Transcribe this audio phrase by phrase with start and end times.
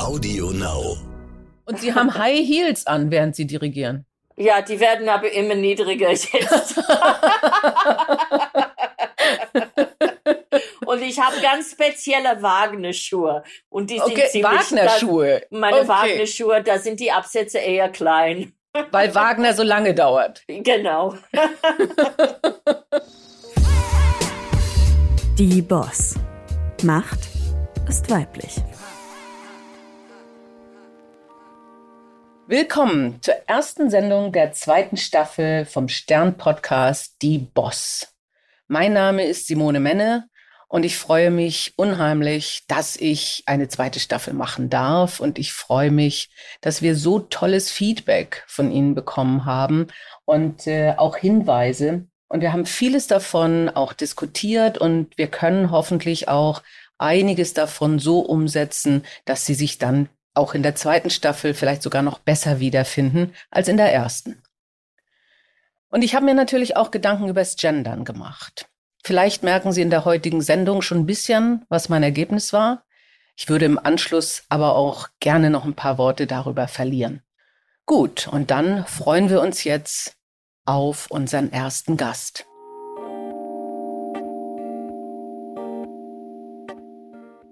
[0.00, 0.96] Audio Now.
[1.66, 4.06] Und Sie haben High Heels an, während Sie dirigieren.
[4.36, 6.32] Ja, die werden aber immer niedriger jetzt.
[10.86, 13.44] Und ich habe ganz spezielle Wagner-Schuhe.
[13.68, 15.42] Und die sind Okay, ziemlich Wagner-Schuhe.
[15.50, 15.88] Meine Okay.
[15.88, 18.54] Wagner-Schuhe, da sind die Absätze eher klein.
[18.90, 20.42] Weil Wagner so lange dauert.
[20.48, 21.14] Genau.
[25.38, 26.14] Die Boss.
[26.82, 27.20] Macht
[27.88, 28.54] ist weiblich.
[32.50, 38.12] Willkommen zur ersten Sendung der zweiten Staffel vom Stern-Podcast Die Boss.
[38.66, 40.26] Mein Name ist Simone Menne
[40.66, 45.92] und ich freue mich unheimlich, dass ich eine zweite Staffel machen darf und ich freue
[45.92, 46.28] mich,
[46.60, 49.86] dass wir so tolles Feedback von Ihnen bekommen haben
[50.24, 52.08] und äh, auch Hinweise.
[52.26, 56.64] Und wir haben vieles davon auch diskutiert und wir können hoffentlich auch
[56.98, 60.08] einiges davon so umsetzen, dass Sie sich dann
[60.40, 64.42] auch in der zweiten Staffel vielleicht sogar noch besser wiederfinden als in der ersten.
[65.90, 68.68] Und ich habe mir natürlich auch Gedanken übers Gendern gemacht.
[69.04, 72.84] Vielleicht merken Sie in der heutigen Sendung schon ein bisschen, was mein Ergebnis war.
[73.36, 77.22] Ich würde im Anschluss aber auch gerne noch ein paar Worte darüber verlieren.
[77.84, 80.16] Gut, und dann freuen wir uns jetzt
[80.64, 82.46] auf unseren ersten Gast.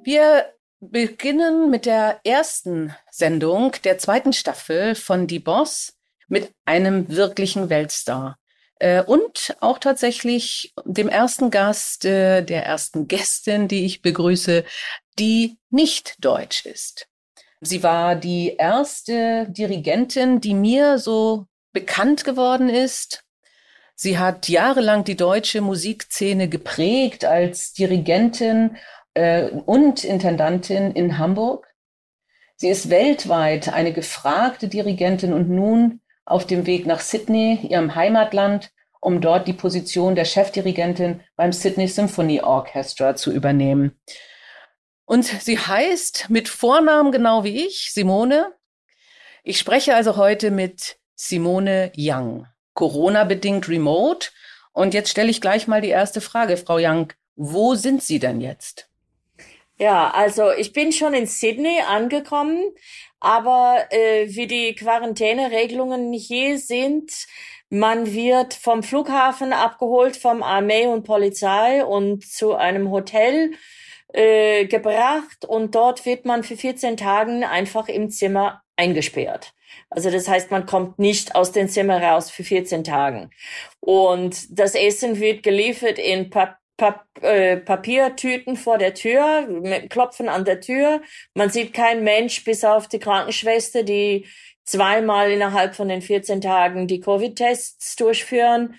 [0.02, 0.46] Wir
[0.80, 5.94] beginnen mit der ersten Sendung der zweiten Staffel von Die Boss
[6.28, 8.38] mit einem wirklichen Weltstar.
[8.78, 14.64] Äh, und auch tatsächlich dem ersten Gast, äh, der ersten Gästin, die ich begrüße,
[15.18, 17.08] die nicht deutsch ist.
[17.60, 23.24] Sie war die erste Dirigentin, die mir so bekannt geworden ist.
[23.96, 28.76] Sie hat jahrelang die deutsche Musikszene geprägt als Dirigentin
[29.18, 31.66] äh, und Intendantin in Hamburg.
[32.56, 38.70] Sie ist weltweit eine gefragte Dirigentin und nun auf dem Weg nach Sydney, ihrem Heimatland,
[39.00, 43.98] um dort die Position der Chefdirigentin beim Sydney Symphony Orchestra zu übernehmen.
[45.04, 48.52] Und sie heißt mit Vornamen genau wie ich, Simone.
[49.42, 54.28] Ich spreche also heute mit Simone Young, Corona-bedingt remote.
[54.72, 57.12] Und jetzt stelle ich gleich mal die erste Frage, Frau Young.
[57.36, 58.88] Wo sind Sie denn jetzt?
[59.78, 62.72] Ja, also ich bin schon in Sydney angekommen,
[63.20, 67.12] aber äh, wie die Quarantäneregelungen hier sind,
[67.70, 73.52] man wird vom Flughafen abgeholt vom Armee und Polizei und zu einem Hotel
[74.12, 79.52] äh, gebracht und dort wird man für 14 Tagen einfach im Zimmer eingesperrt.
[79.90, 83.30] Also das heißt, man kommt nicht aus dem Zimmer raus für 14 Tagen.
[83.80, 90.30] Und das Essen wird geliefert in Pap Pap äh, Papiertüten vor der Tür, mit Klopfen
[90.30, 91.02] an der Tür.
[91.34, 94.26] Man sieht keinen Mensch, bis auf die Krankenschwester, die
[94.64, 98.76] zweimal innerhalb von den 14 Tagen die Covid-Tests durchführen.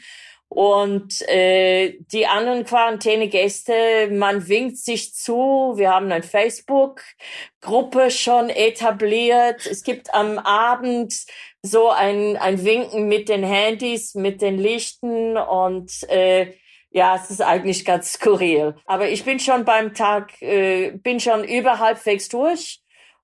[0.48, 5.74] Und äh, die anderen Quarantänegäste, man winkt sich zu.
[5.76, 9.68] Wir haben eine Facebook-Gruppe schon etabliert.
[9.68, 11.14] Es gibt am Abend
[11.62, 16.54] so ein, ein Winken mit den Handys, mit den Lichten und äh,
[16.92, 18.76] ja, es ist eigentlich ganz skurril.
[18.86, 22.82] Aber ich bin schon beim Tag, äh, bin schon über halbwegs durch.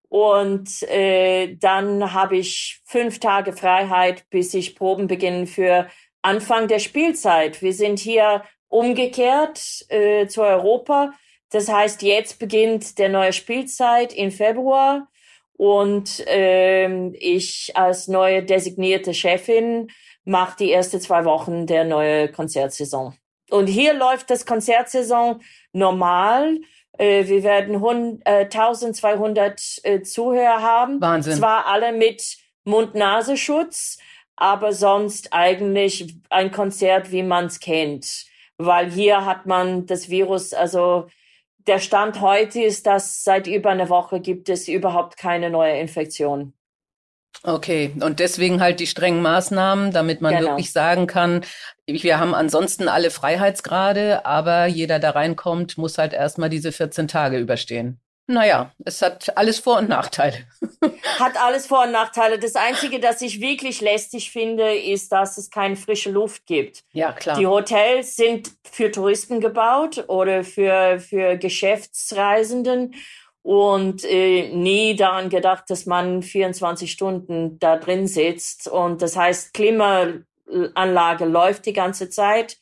[0.08, 5.90] Und äh, dann habe ich fünf Tage Freiheit, bis ich Proben beginnen für
[6.22, 7.62] Anfang der Spielzeit.
[7.62, 11.12] Wir sind hier umgekehrt äh, zu Europa.
[11.50, 15.08] Das heißt, jetzt beginnt der neue Spielzeit im Februar.
[15.58, 19.90] Und ähm, ich als neue designierte Chefin
[20.26, 23.16] mache die ersten zwei Wochen der neue Konzertsaison.
[23.50, 25.42] Und hier läuft das Konzertsaison
[25.72, 26.60] normal.
[26.98, 31.02] Äh, wir werden 100, äh, 1200 äh, Zuhörer haben.
[31.02, 31.38] Wahnsinn.
[31.38, 33.98] Zwar alle mit Mund-Nasenschutz,
[34.36, 38.26] aber sonst eigentlich ein Konzert, wie man es kennt.
[38.58, 41.08] Weil hier hat man das Virus, also
[41.68, 46.54] der Stand heute ist, dass seit über einer Woche gibt es überhaupt keine neue Infektion.
[47.44, 50.50] Okay, und deswegen halt die strengen Maßnahmen, damit man Genau.
[50.50, 51.42] wirklich sagen kann,
[51.86, 57.38] wir haben ansonsten alle Freiheitsgrade, aber jeder, der reinkommt, muss halt erstmal diese 14 Tage
[57.38, 58.00] überstehen.
[58.28, 60.38] Naja, es hat alles Vor- und Nachteile.
[61.20, 62.40] Hat alles Vor- und Nachteile.
[62.40, 66.84] Das Einzige, das ich wirklich lästig finde, ist, dass es keine frische Luft gibt.
[66.92, 67.38] Ja, klar.
[67.38, 72.96] Die Hotels sind für Touristen gebaut oder für, für Geschäftsreisenden
[73.46, 78.68] und äh, nie daran gedacht, dass man 24 Stunden da drin sitzt.
[78.68, 82.58] Und das heißt, Klimaanlage läuft die ganze Zeit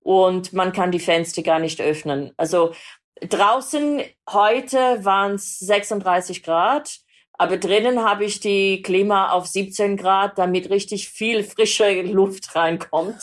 [0.00, 2.32] und man kann die Fenster gar nicht öffnen.
[2.36, 2.74] Also
[3.22, 6.98] draußen heute waren es 36 Grad,
[7.38, 13.20] Aber drinnen habe ich die Klima auf 17 Grad, damit richtig viel frische Luft reinkommt.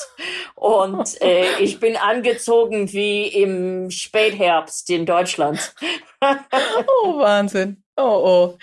[0.56, 5.74] Und äh, ich bin angezogen wie im Spätherbst in Deutschland.
[6.22, 7.84] oh, Wahnsinn.
[7.96, 8.58] Oh, oh.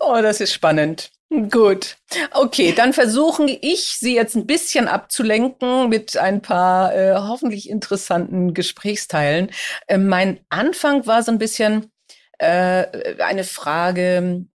[0.00, 1.10] Oh, das ist spannend.
[1.50, 1.96] Gut.
[2.32, 8.54] Okay, dann versuche ich, Sie jetzt ein bisschen abzulenken mit ein paar äh, hoffentlich interessanten
[8.54, 9.50] Gesprächsteilen.
[9.88, 11.90] Äh, mein Anfang war so ein bisschen
[12.38, 14.46] äh, eine Frage,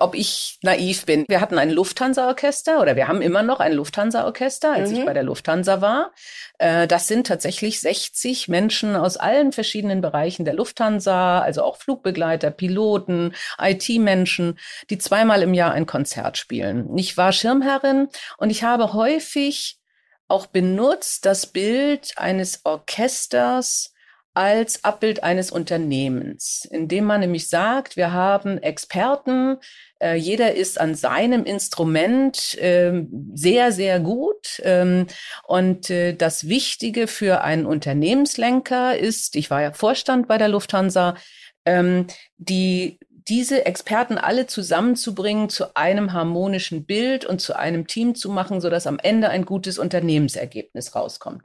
[0.00, 1.24] ob ich naiv bin.
[1.28, 4.96] Wir hatten ein Lufthansa-Orchester oder wir haben immer noch ein Lufthansa-Orchester, als mhm.
[4.96, 6.12] ich bei der Lufthansa war.
[6.58, 12.50] Äh, das sind tatsächlich 60 Menschen aus allen verschiedenen Bereichen der Lufthansa, also auch Flugbegleiter,
[12.50, 14.58] Piloten, IT-Menschen,
[14.90, 16.96] die zweimal im Jahr ein Konzert spielen.
[16.96, 18.08] Ich war Schirmherrin
[18.38, 19.78] und ich habe häufig
[20.28, 23.91] auch benutzt das Bild eines Orchesters,
[24.34, 29.58] als Abbild eines Unternehmens, indem man nämlich sagt, wir haben Experten,
[30.00, 34.60] äh, jeder ist an seinem Instrument äh, sehr, sehr gut.
[34.62, 35.06] Ähm,
[35.46, 41.14] und äh, das Wichtige für einen Unternehmenslenker ist, ich war ja Vorstand bei der Lufthansa,
[41.64, 42.06] ähm,
[42.38, 42.98] die
[43.28, 48.68] diese Experten alle zusammenzubringen zu einem harmonischen Bild und zu einem Team zu machen, so
[48.68, 51.44] dass am Ende ein gutes Unternehmensergebnis rauskommt.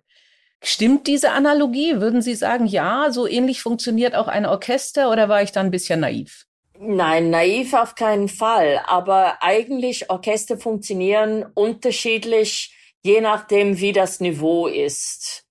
[0.63, 1.99] Stimmt diese Analogie?
[1.99, 5.71] Würden Sie sagen, ja, so ähnlich funktioniert auch ein Orchester oder war ich da ein
[5.71, 6.45] bisschen naiv?
[6.79, 8.81] Nein, naiv auf keinen Fall.
[8.85, 15.43] Aber eigentlich Orchester funktionieren unterschiedlich, je nachdem, wie das Niveau ist.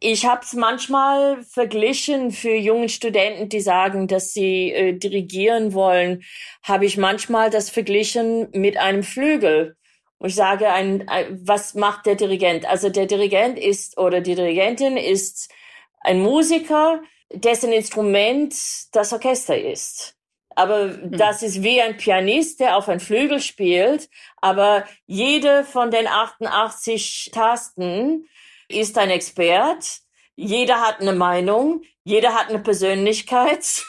[0.00, 6.24] Ich habe es manchmal verglichen für junge Studenten, die sagen, dass sie äh, dirigieren wollen,
[6.62, 9.76] habe ich manchmal das verglichen mit einem Flügel.
[10.18, 12.66] Und ich sage, ein, ein, was macht der Dirigent?
[12.66, 15.52] Also der Dirigent ist oder die Dirigentin ist
[16.00, 17.02] ein Musiker,
[17.32, 18.54] dessen Instrument
[18.92, 20.16] das Orchester ist.
[20.56, 21.10] Aber mhm.
[21.12, 24.08] das ist wie ein Pianist, der auf ein Flügel spielt.
[24.40, 28.28] Aber jede von den 88 Tasten
[28.68, 30.00] ist ein Expert.
[30.36, 31.82] Jeder hat eine Meinung.
[32.04, 33.82] Jeder hat eine Persönlichkeit.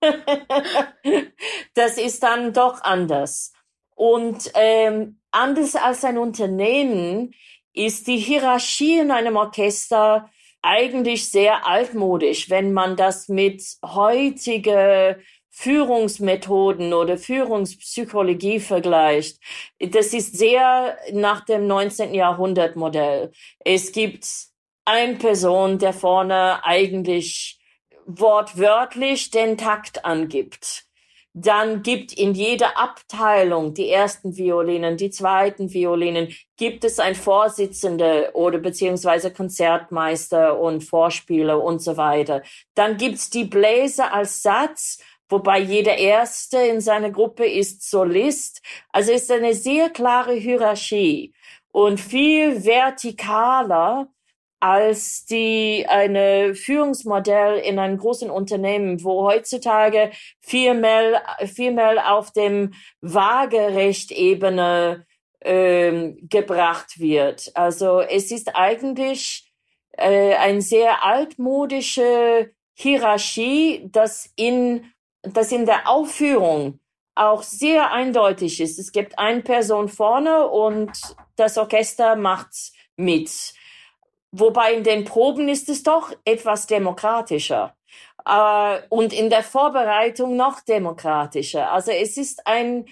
[1.74, 3.52] das ist dann doch anders.
[4.00, 7.34] Und ähm, Anders als ein Unternehmen
[7.72, 10.28] ist die Hierarchie in einem Orchester
[10.60, 15.16] eigentlich sehr altmodisch, wenn man das mit heutiger
[15.50, 19.38] Führungsmethoden oder Führungspsychologie vergleicht.
[19.78, 22.12] Das ist sehr nach dem 19.
[22.12, 23.30] Jahrhundert Modell.
[23.60, 24.26] Es gibt
[24.84, 27.60] eine Person, der vorne eigentlich
[28.04, 30.89] wortwörtlich den Takt angibt.
[31.32, 38.30] Dann gibt in jeder Abteilung die ersten Violinen, die zweiten Violinen, gibt es ein Vorsitzende
[38.34, 42.42] oder beziehungsweise Konzertmeister und Vorspieler und so weiter.
[42.74, 44.98] Dann gibt's die Bläser als Satz,
[45.28, 48.60] wobei jeder Erste in seiner Gruppe ist Solist.
[48.90, 51.32] Also ist eine sehr klare Hierarchie
[51.70, 54.08] und viel vertikaler
[54.60, 60.10] als die eine Führungsmodell in einem großen Unternehmen, wo heutzutage
[60.40, 65.06] viel mehr, viel mehr auf dem Waagerecht-Ebene
[65.42, 67.50] ähm, gebracht wird.
[67.54, 69.50] Also es ist eigentlich
[69.92, 74.92] äh, eine sehr altmodische Hierarchie, das in,
[75.22, 76.80] das in der Aufführung
[77.14, 78.78] auch sehr eindeutig ist.
[78.78, 80.92] Es gibt eine Person vorne und
[81.36, 83.54] das Orchester macht mit.
[84.32, 87.74] Wobei in den Proben ist es doch etwas demokratischer.
[88.24, 91.72] Äh, und in der Vorbereitung noch demokratischer.
[91.72, 92.86] Also es ist ein,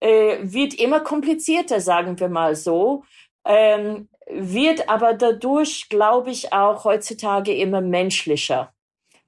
[0.00, 3.04] äh, wird immer komplizierter, sagen wir mal so.
[3.44, 8.72] Ähm, wird aber dadurch, glaube ich, auch heutzutage immer menschlicher.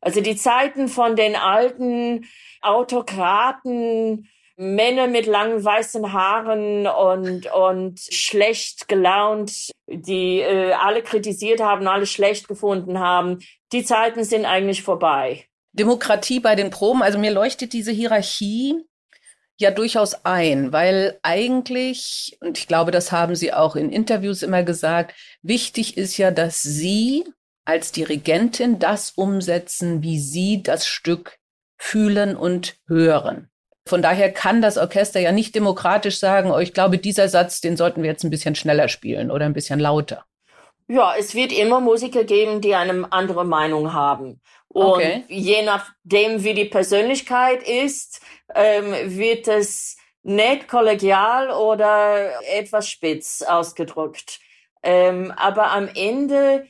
[0.01, 2.27] Also die Zeiten von den alten
[2.63, 11.87] Autokraten, Männer mit langen weißen Haaren und, und schlecht gelaunt, die äh, alle kritisiert haben,
[11.87, 13.41] alle schlecht gefunden haben.
[13.73, 15.45] Die Zeiten sind eigentlich vorbei.
[15.73, 18.83] Demokratie bei den Proben, also mir leuchtet diese Hierarchie
[19.59, 24.63] ja durchaus ein, weil eigentlich, und ich glaube, das haben Sie auch in Interviews immer
[24.63, 27.25] gesagt, wichtig ist ja, dass Sie
[27.65, 31.39] als Dirigentin das umsetzen, wie Sie das Stück
[31.77, 33.51] fühlen und hören.
[33.87, 37.77] Von daher kann das Orchester ja nicht demokratisch sagen, oh, ich glaube, dieser Satz, den
[37.77, 40.25] sollten wir jetzt ein bisschen schneller spielen oder ein bisschen lauter.
[40.89, 44.41] Ja, es wird immer Musiker geben, die eine andere Meinung haben.
[44.69, 45.25] Und okay.
[45.29, 48.21] je nachdem, wie die Persönlichkeit ist,
[48.55, 54.41] ähm, wird es nett, kollegial oder etwas spitz ausgedrückt.
[54.83, 56.67] Ähm, aber am Ende,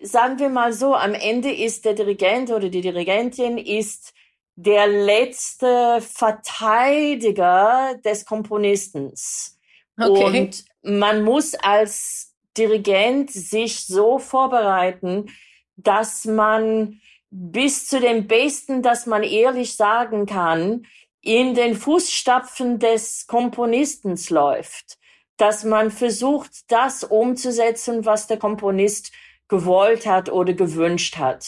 [0.00, 4.14] sagen wir mal so, am Ende ist der Dirigent oder die Dirigentin ist
[4.54, 9.58] der letzte Verteidiger des Komponistens.
[9.98, 10.24] Okay.
[10.24, 15.30] Und man muss als Dirigent sich so vorbereiten,
[15.76, 20.86] dass man bis zu dem Besten, dass man ehrlich sagen kann,
[21.22, 24.98] in den Fußstapfen des Komponistens läuft,
[25.38, 29.12] dass man versucht, das umzusetzen, was der Komponist
[29.48, 31.46] gewollt hat oder gewünscht hat.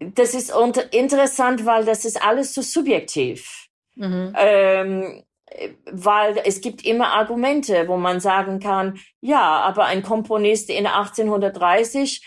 [0.00, 0.52] Das ist
[0.92, 3.68] interessant, weil das ist alles so subjektiv.
[3.96, 4.32] Mhm.
[4.38, 5.24] Ähm,
[5.90, 12.22] weil es gibt immer Argumente, wo man sagen kann, ja, aber ein Komponist in 1830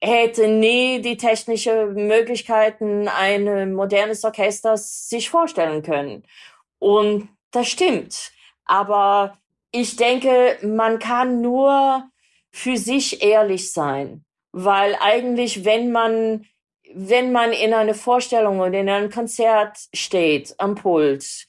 [0.00, 6.24] hätte nie die technische Möglichkeiten ein modernes Orchester sich vorstellen können.
[6.78, 8.32] Und das stimmt.
[8.66, 9.38] Aber
[9.72, 12.04] ich denke, man kann nur
[12.50, 16.46] für sich ehrlich sein, weil eigentlich, wenn man,
[16.94, 21.46] wenn man in einer Vorstellung oder in einem Konzert steht am Pult,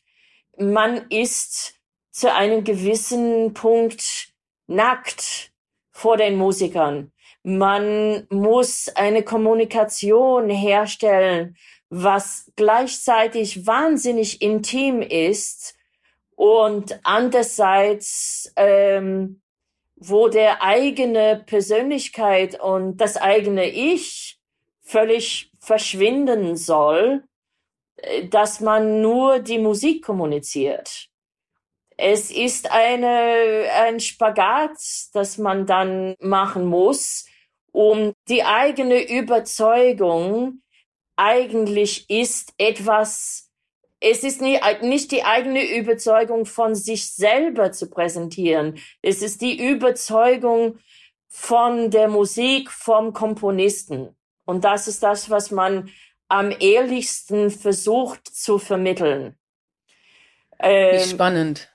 [0.57, 1.75] man ist
[2.11, 4.29] zu einem gewissen Punkt
[4.67, 5.51] nackt
[5.91, 7.11] vor den Musikern.
[7.43, 11.55] Man muss eine Kommunikation herstellen,
[11.89, 15.75] was gleichzeitig wahnsinnig intim ist
[16.35, 19.41] und andererseits, ähm,
[19.95, 24.36] wo der eigene Persönlichkeit und das eigene Ich
[24.87, 27.23] völlig verschwinden soll,
[27.97, 31.09] äh, dass man nur die Musik kommuniziert.
[31.97, 34.77] Es ist eine, ein Spagat,
[35.13, 37.25] das man dann machen muss,
[37.71, 40.61] um die eigene Überzeugung
[41.15, 43.51] eigentlich ist etwas,
[43.99, 48.79] es ist nie, nicht die eigene Überzeugung von sich selber zu präsentieren.
[49.01, 50.77] Es ist die Überzeugung
[51.27, 54.16] von der Musik, vom Komponisten.
[54.47, 55.89] Und das ist das, was man
[56.29, 59.37] am ehrlichsten versucht zu vermitteln.
[60.59, 61.69] Ähm, spannend.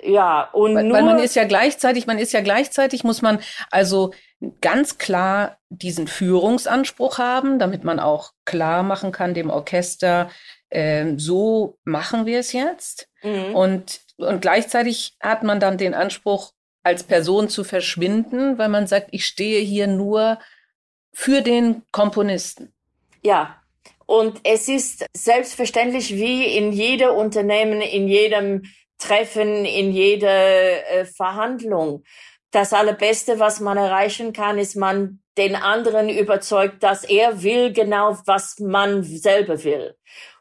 [0.00, 3.40] Ja, und weil, nur, weil man ist ja gleichzeitig, man ist ja gleichzeitig, muss man
[3.70, 4.12] also
[4.60, 10.30] ganz klar diesen Führungsanspruch haben, damit man auch klar machen kann dem Orchester,
[10.68, 13.08] äh, so machen wir es jetzt.
[13.22, 13.54] Mhm.
[13.54, 16.52] Und, und gleichzeitig hat man dann den Anspruch,
[16.84, 20.38] als Person zu verschwinden, weil man sagt, ich stehe hier nur
[21.12, 22.72] für den Komponisten.
[23.22, 23.60] Ja,
[24.06, 28.62] und es ist selbstverständlich wie in jedem Unternehmen, in jedem
[28.98, 32.04] Treffen, in jeder äh, Verhandlung.
[32.50, 38.16] Das Allerbeste, was man erreichen kann, ist man den anderen überzeugt, dass er will genau,
[38.24, 39.94] was man selber will.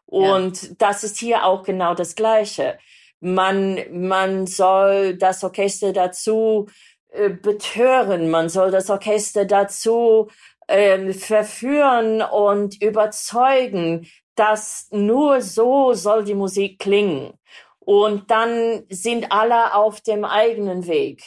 [0.06, 0.70] Und ja.
[0.78, 2.80] das ist hier auch genau das Gleiche.
[3.20, 6.68] Man, man soll das Orchester dazu
[7.10, 10.30] äh, betören, man soll das Orchester dazu
[10.68, 17.34] äh, verführen und überzeugen, dass nur so soll die Musik klingen.
[17.80, 21.24] Und dann sind alle auf dem eigenen Weg.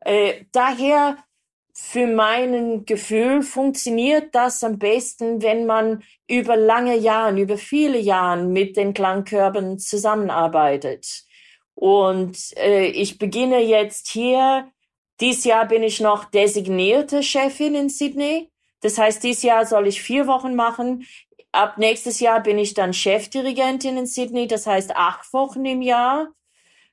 [0.00, 1.16] Äh, daher,
[1.72, 8.44] für meinen Gefühl, funktioniert das am besten, wenn man über lange Jahre, über viele Jahre
[8.44, 11.24] mit den Klangkörben zusammenarbeitet.
[11.74, 14.70] Und äh, ich beginne jetzt hier.
[15.20, 18.50] Dies Jahr bin ich noch designierte Chefin in Sydney.
[18.84, 21.04] Das heißt, dies Jahr soll ich vier Wochen machen
[21.54, 26.28] ab nächstes Jahr bin ich dann Chefdirigentin in Sydney, das heißt acht Wochen im Jahr,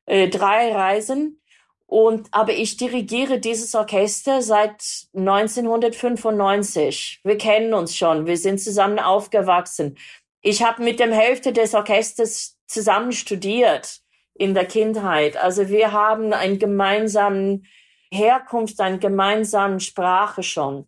[0.05, 1.41] äh, drei Reisen.
[1.87, 4.81] Und, aber ich dirigiere dieses Orchester seit
[5.13, 7.19] 1995.
[7.23, 8.25] Wir kennen uns schon.
[8.25, 9.97] Wir sind zusammen aufgewachsen.
[10.41, 13.99] Ich habe mit dem Hälfte des Orchesters zusammen studiert
[14.33, 15.35] in der Kindheit.
[15.35, 17.65] Also wir haben einen gemeinsamen
[18.09, 20.87] Herkunft, eine gemeinsame Sprache schon.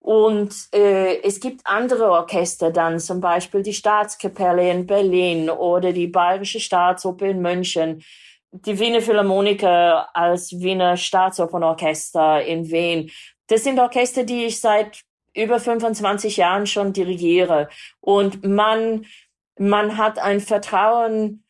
[0.00, 6.06] Und äh, es gibt andere Orchester dann, zum Beispiel die Staatskapelle in Berlin oder die
[6.06, 8.02] Bayerische Staatsoper in München,
[8.50, 13.10] die Wiener Philharmoniker als Wiener Staatsopernorchester in Wien.
[13.46, 15.02] Das sind Orchester, die ich seit
[15.36, 17.68] über 25 Jahren schon dirigiere.
[18.00, 19.04] Und man,
[19.58, 21.44] man hat ein Vertrauen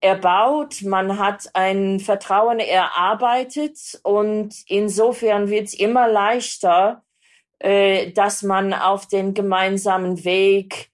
[0.00, 7.03] erbaut, man hat ein Vertrauen erarbeitet und insofern wird es immer leichter,
[7.64, 10.90] äh, dass man auf den gemeinsamen Weg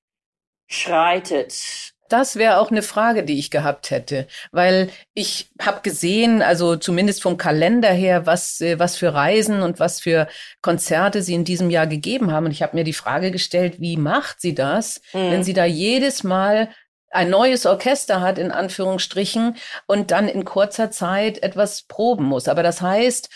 [0.68, 1.92] schreitet.
[2.08, 7.22] Das wäre auch eine Frage, die ich gehabt hätte, weil ich habe gesehen, also zumindest
[7.22, 10.28] vom Kalender her, was äh, was für Reisen und was für
[10.62, 12.46] Konzerte sie in diesem Jahr gegeben haben.
[12.46, 15.30] Und ich habe mir die Frage gestellt, wie macht sie das, mhm.
[15.30, 16.68] wenn sie da jedes Mal
[17.10, 22.46] ein neues Orchester hat, in Anführungsstrichen, und dann in kurzer Zeit etwas proben muss.
[22.46, 23.28] Aber das heißt,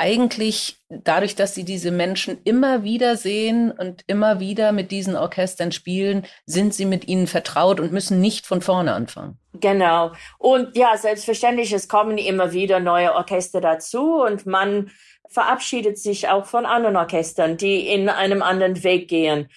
[0.00, 5.72] eigentlich dadurch, dass sie diese Menschen immer wieder sehen und immer wieder mit diesen Orchestern
[5.72, 9.38] spielen, sind sie mit ihnen vertraut und müssen nicht von vorne anfangen.
[9.52, 10.12] Genau.
[10.38, 14.90] Und ja, selbstverständlich, es kommen immer wieder neue Orchester dazu und man
[15.28, 19.50] verabschiedet sich auch von anderen Orchestern, die in einem anderen Weg gehen.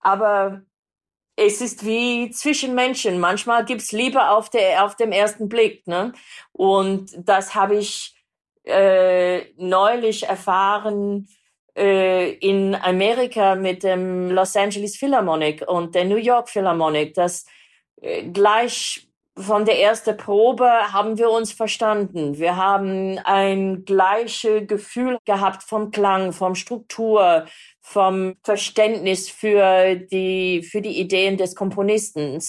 [0.00, 0.60] Aber
[1.36, 3.18] es ist wie zwischen Menschen.
[3.18, 5.86] Manchmal gibt's Liebe auf, der, auf dem ersten Blick.
[5.86, 6.12] Ne?
[6.52, 8.19] Und das habe ich
[8.70, 11.28] äh, neulich erfahren
[11.76, 17.46] äh, in Amerika mit dem Los Angeles Philharmonic und der New York Philharmonic, dass
[18.00, 22.38] äh, gleich von der ersten Probe haben wir uns verstanden.
[22.38, 27.46] Wir haben ein gleiches Gefühl gehabt vom Klang, vom Struktur,
[27.80, 32.42] vom Verständnis für die, für die Ideen des Komponisten.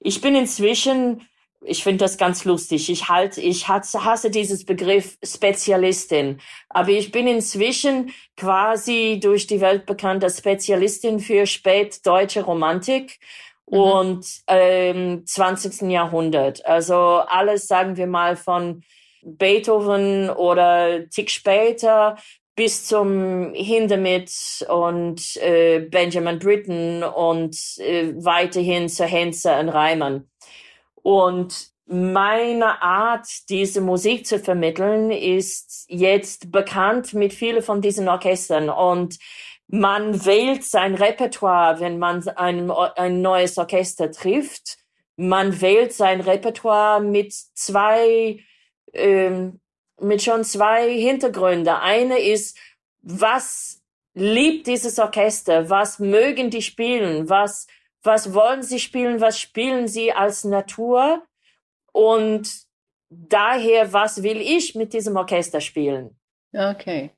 [0.00, 1.28] Ich bin inzwischen
[1.60, 2.88] ich finde das ganz lustig.
[2.90, 6.40] Ich halte, ich hasse dieses Begriff Spezialistin.
[6.68, 13.18] Aber ich bin inzwischen quasi durch die Welt bekannt als Spezialistin für spätdeutsche Romantik
[13.66, 13.78] mhm.
[13.78, 15.90] und ähm, 20.
[15.90, 16.64] Jahrhundert.
[16.64, 18.82] Also alles, sagen wir mal, von
[19.22, 22.16] Beethoven oder Tick später
[22.54, 30.28] bis zum Hindemith und äh, Benjamin Britten und äh, weiterhin zu Henze und Reimann.
[31.08, 38.68] Und meine Art, diese Musik zu vermitteln, ist jetzt bekannt mit vielen von diesen Orchestern.
[38.68, 39.18] Und
[39.68, 44.76] man wählt sein Repertoire, wenn man ein, ein neues Orchester trifft.
[45.16, 48.40] Man wählt sein Repertoire mit zwei,
[48.92, 49.60] ähm,
[49.98, 51.68] mit schon zwei Hintergründen.
[51.68, 52.58] Eine ist,
[53.00, 53.80] was
[54.12, 55.70] liebt dieses Orchester?
[55.70, 57.30] Was mögen die spielen?
[57.30, 57.66] Was
[58.02, 61.22] was wollen sie spielen, was spielen sie als Natur
[61.92, 62.50] und
[63.10, 66.18] daher, was will ich mit diesem Orchester spielen.
[66.52, 67.10] Okay.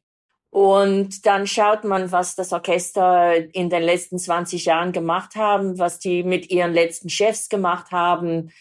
[0.51, 6.01] Und dann schaut man, was das Orchester in den letzten 20 Jahren gemacht haben, was
[6.01, 8.53] die mit ihren letzten Chefs gemacht haben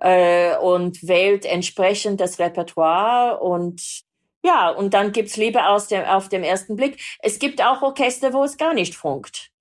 [0.00, 4.04] äh, und wählt entsprechend das Repertoire und
[4.44, 7.00] ja, und dann gibt's Liebe aus dem, auf dem ersten Blick.
[7.20, 9.51] Es gibt auch Orchester, wo es gar nicht funkt.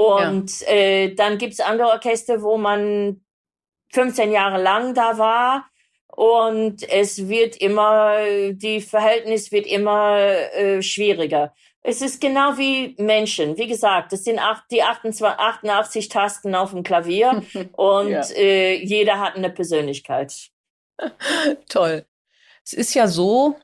[0.00, 0.68] Und ja.
[0.68, 3.20] äh, dann gibt's andere Orchester, wo man
[3.92, 5.66] 15 Jahre lang da war
[6.06, 8.16] und es wird immer,
[8.52, 11.54] die Verhältnis wird immer äh, schwieriger.
[11.82, 13.58] Es ist genau wie Menschen.
[13.58, 18.22] Wie gesagt, es sind acht, die 28, 88 Tasten auf dem Klavier und ja.
[18.36, 20.48] äh, jeder hat eine Persönlichkeit.
[21.68, 22.06] Toll.
[22.64, 23.56] Es ist ja so,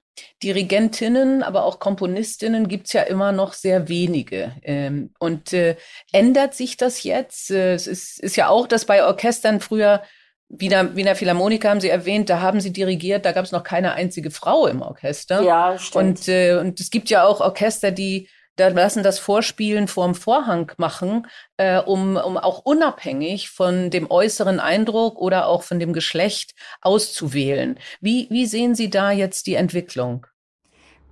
[0.43, 4.55] Dirigentinnen, aber auch Komponistinnen gibt's ja immer noch sehr wenige.
[4.63, 5.77] Ähm, und äh,
[6.13, 7.51] ändert sich das jetzt?
[7.51, 10.03] Äh, es ist, ist ja auch, dass bei Orchestern früher
[10.49, 13.95] Wiener, Wiener Philharmoniker haben Sie erwähnt, da haben Sie dirigiert, da gab es noch keine
[13.95, 15.43] einzige Frau im Orchester.
[15.43, 16.19] Ja, stimmt.
[16.21, 20.73] Und, äh, und es gibt ja auch Orchester, die da lassen das Vorspielen vorm Vorhang
[20.79, 21.27] machen,
[21.59, 27.79] äh, um, um auch unabhängig von dem äußeren Eindruck oder auch von dem Geschlecht auszuwählen.
[28.01, 30.27] Wie, wie sehen Sie da jetzt die Entwicklung?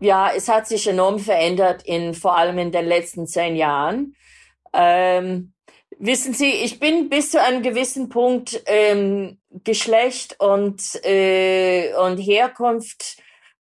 [0.00, 4.16] Ja, es hat sich enorm verändert in vor allem in den letzten zehn Jahren.
[4.72, 5.52] Ähm,
[5.98, 13.18] wissen Sie, ich bin bis zu einem gewissen Punkt ähm, Geschlecht und äh, und Herkunft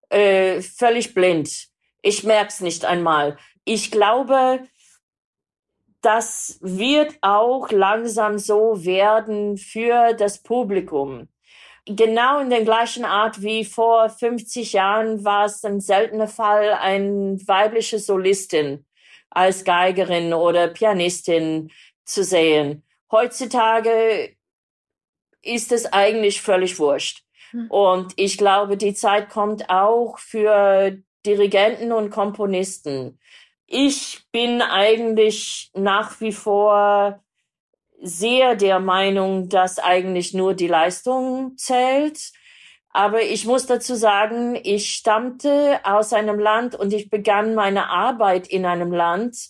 [0.08, 1.68] äh, völlig blind.
[2.02, 4.60] Ich merk's nicht einmal ich glaube,
[6.00, 11.28] das wird auch langsam so werden für das Publikum.
[11.86, 17.40] Genau in der gleichen Art wie vor 50 Jahren war es ein seltener Fall, ein
[17.46, 18.86] weibliche Solistin
[19.30, 21.70] als Geigerin oder Pianistin
[22.04, 22.84] zu sehen.
[23.10, 24.34] Heutzutage
[25.42, 27.22] ist es eigentlich völlig wurscht.
[27.50, 27.70] Hm.
[27.70, 33.18] Und ich glaube, die Zeit kommt auch für Dirigenten und Komponisten,
[33.66, 37.24] ich bin eigentlich nach wie vor
[38.00, 42.32] sehr der Meinung, dass eigentlich nur die Leistung zählt.
[42.90, 48.46] Aber ich muss dazu sagen, ich stammte aus einem Land und ich begann meine Arbeit
[48.46, 49.48] in einem Land,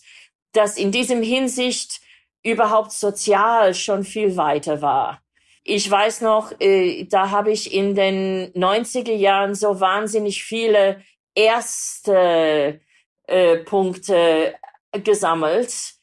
[0.53, 2.01] das in diesem Hinsicht
[2.43, 5.21] überhaupt sozial schon viel weiter war.
[5.63, 11.01] Ich weiß noch, äh, da habe ich in den 90er Jahren so wahnsinnig viele
[11.33, 12.79] erste
[13.27, 14.55] äh, Punkte
[15.03, 15.95] gesammelt.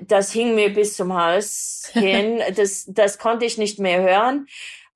[0.00, 2.40] Das hing mir bis zum Hals hin.
[2.54, 4.46] Das, das konnte ich nicht mehr hören.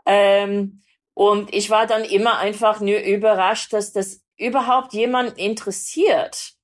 [0.07, 0.83] Ähm,
[1.15, 6.55] und ich war dann immer einfach nur überrascht, dass das überhaupt jemand interessiert.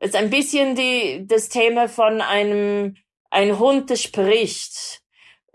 [0.00, 2.96] Es ist ein bisschen die, das Thema von einem,
[3.30, 5.02] ein Hund, der spricht.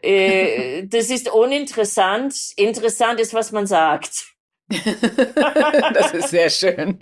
[0.01, 2.35] Äh, das ist uninteressant.
[2.55, 4.32] Interessant ist, was man sagt.
[5.93, 6.99] das ist sehr schön.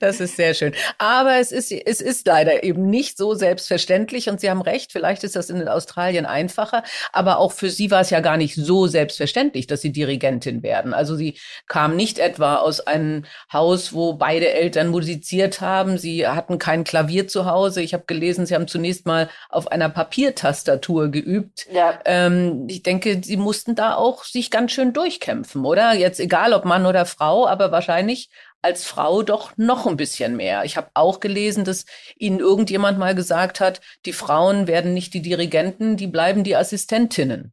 [0.00, 0.74] Das ist sehr schön.
[0.98, 5.24] Aber es ist, es ist leider eben nicht so selbstverständlich und Sie haben recht, vielleicht
[5.24, 6.82] ist das in Australien einfacher,
[7.12, 10.94] aber auch für Sie war es ja gar nicht so selbstverständlich, dass Sie Dirigentin werden.
[10.94, 15.98] Also Sie kam nicht etwa aus einem Haus, wo beide Eltern musiziert haben.
[15.98, 17.82] Sie hatten kein Klavier zu Hause.
[17.82, 21.66] Ich habe gelesen, Sie haben zunächst mal auf einer Papiertastatur geübt.
[21.72, 21.98] Ja.
[22.04, 25.94] Ähm, ich denke, Sie mussten da auch sich ganz schön durchkämpfen, oder?
[25.94, 28.30] Jetzt egal, ob Mann oder Frau, aber wahrscheinlich
[28.62, 30.64] als Frau doch noch ein bisschen mehr.
[30.64, 31.84] Ich habe auch gelesen, dass
[32.16, 37.52] Ihnen irgendjemand mal gesagt hat, die Frauen werden nicht die Dirigenten, die bleiben die Assistentinnen.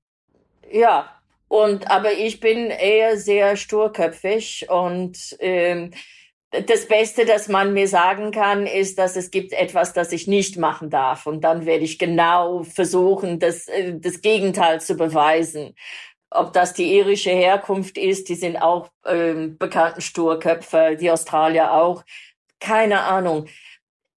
[0.71, 1.09] Ja,
[1.49, 5.91] und aber ich bin eher sehr sturköpfig und ähm,
[6.51, 10.57] das Beste, das man mir sagen kann, ist, dass es gibt etwas, das ich nicht
[10.57, 11.25] machen darf.
[11.25, 15.75] Und dann werde ich genau versuchen, das, äh, das Gegenteil zu beweisen
[16.31, 22.03] ob das die irische Herkunft ist, die sind auch ähm, bekannten Sturköpfe, die Australier auch.
[22.59, 23.47] Keine Ahnung.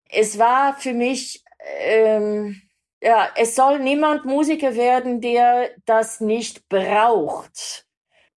[0.09, 1.43] Es war für mich,
[1.81, 2.63] ähm,
[3.03, 7.85] ja, es soll niemand Musiker werden, der das nicht braucht.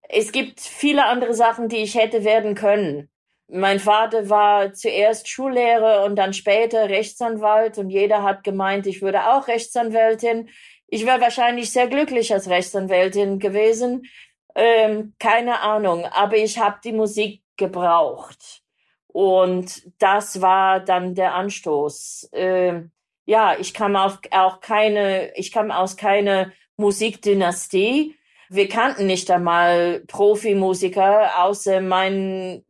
[0.09, 3.09] Es gibt viele andere Sachen, die ich hätte werden können.
[3.49, 9.29] Mein Vater war zuerst Schullehrer und dann später Rechtsanwalt und jeder hat gemeint, ich würde
[9.29, 10.49] auch Rechtsanwältin.
[10.88, 14.08] Ich wäre wahrscheinlich sehr glücklich als Rechtsanwältin gewesen.
[14.56, 18.63] Ähm, keine Ahnung, aber ich habe die Musik gebraucht.
[19.08, 22.30] Und das war dann der Anstoß.
[22.34, 22.91] Ähm,
[23.26, 28.15] ja, ich kam auf, auch keine, ich kam aus keine Musikdynastie.
[28.50, 32.63] Wir kannten nicht einmal Profimusiker außer meinen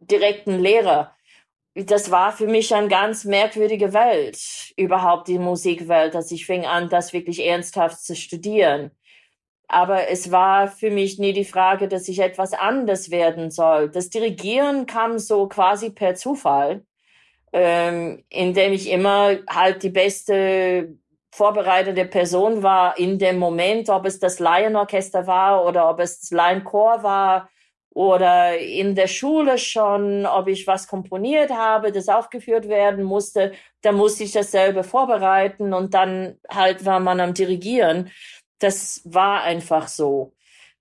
[0.00, 1.14] direkten Lehrer
[1.84, 4.38] das war für mich eine ganz merkwürdige Welt,
[4.76, 8.90] überhaupt die Musikwelt, dass ich fing an, das wirklich ernsthaft zu studieren.
[9.68, 13.90] Aber es war für mich nie die Frage, dass ich etwas anders werden soll.
[13.90, 16.84] Das Dirigieren kam so quasi per Zufall,
[17.52, 20.96] ähm, indem ich immer halt die beste
[21.30, 26.30] vorbereitende Person war in dem Moment, ob es das Laienorchester war oder ob es das
[26.30, 27.50] Laienchor war
[27.98, 33.90] oder in der Schule schon, ob ich was komponiert habe, das aufgeführt werden musste, da
[33.90, 38.12] musste ich dasselbe vorbereiten und dann halt war man am Dirigieren.
[38.60, 40.32] Das war einfach so.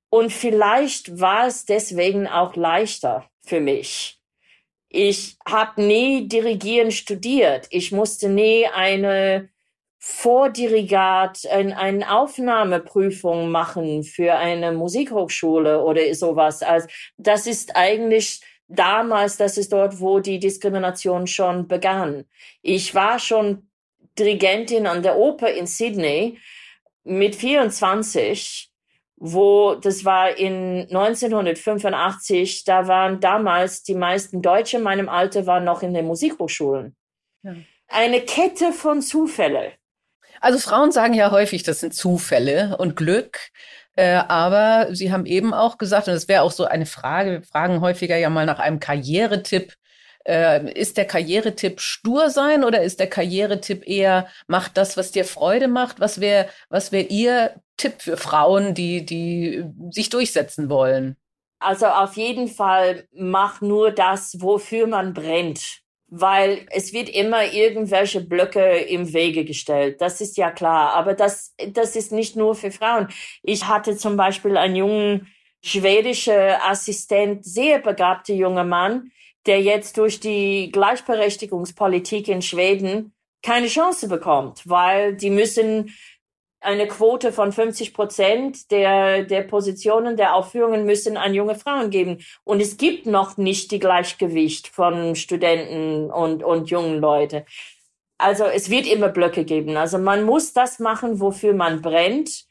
[0.09, 4.19] Und vielleicht war es deswegen auch leichter für mich.
[4.87, 7.65] Ich habe nie Dirigieren studiert.
[7.71, 9.49] Ich musste nie eine
[10.09, 16.63] Vordirigat ein, eine Aufnahmeprüfung machen für eine Musikhochschule oder sowas.
[16.63, 22.23] Also das ist eigentlich damals, das ist dort, wo die Diskrimination schon begann.
[22.61, 23.69] Ich war schon
[24.17, 26.39] Dirigentin an der Oper in Sydney
[27.03, 28.71] mit 24,
[29.17, 35.65] wo das war in 1985, da waren damals die meisten Deutsche in meinem Alter waren
[35.65, 36.95] noch in den Musikhochschulen.
[37.43, 37.55] Ja.
[37.89, 39.73] Eine Kette von Zufällen.
[40.41, 43.39] Also Frauen sagen ja häufig, das sind Zufälle und Glück.
[43.95, 47.43] Äh, aber Sie haben eben auch gesagt, und das wäre auch so eine Frage, wir
[47.43, 49.73] fragen häufiger ja mal nach einem Karrieretipp.
[50.25, 55.25] Äh, ist der Karrieretipp stur sein oder ist der Karrieretipp eher, mach das, was dir
[55.25, 55.99] Freude macht?
[55.99, 61.15] Was wäre was wäre Ihr Tipp für Frauen, die, die sich durchsetzen wollen?
[61.59, 68.21] Also auf jeden Fall mach nur das, wofür man brennt weil es wird immer irgendwelche
[68.21, 70.01] Blöcke im Wege gestellt.
[70.01, 70.93] Das ist ja klar.
[70.93, 73.09] Aber das, das ist nicht nur für Frauen.
[73.43, 75.27] Ich hatte zum Beispiel einen jungen
[75.61, 79.11] schwedische Assistent, sehr begabter junger Mann,
[79.45, 85.93] der jetzt durch die Gleichberechtigungspolitik in Schweden keine Chance bekommt, weil die müssen
[86.67, 92.17] eine Quote von 50 Prozent der, der Positionen der Aufführungen müssen an junge Frauen geben.
[92.43, 97.45] Und es gibt noch nicht die Gleichgewicht von Studenten und, und jungen Leute.
[98.17, 99.77] Also es wird immer Blöcke geben.
[99.77, 102.45] Also man muss das machen, wofür man brennt.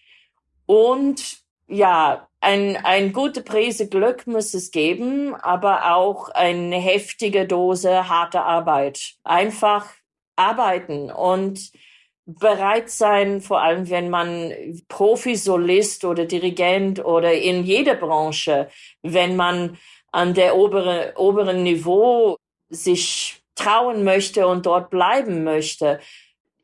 [0.64, 1.36] Und
[1.68, 8.40] ja, ein, ein gute Prise Glück muss es geben, aber auch eine heftige Dose harte
[8.40, 9.16] Arbeit.
[9.24, 9.86] Einfach
[10.36, 11.70] arbeiten und
[12.26, 14.52] bereit sein, vor allem wenn man
[14.88, 18.68] Profisolist oder Dirigent oder in jeder Branche,
[19.02, 19.78] wenn man
[20.10, 22.36] an der oberen, oberen Niveau
[22.68, 26.00] sich trauen möchte und dort bleiben möchte,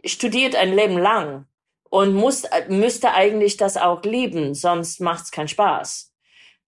[0.05, 1.47] studiert ein Leben lang
[1.91, 6.13] und muss, müsste eigentlich das auch lieben, sonst macht es keinen Spaß.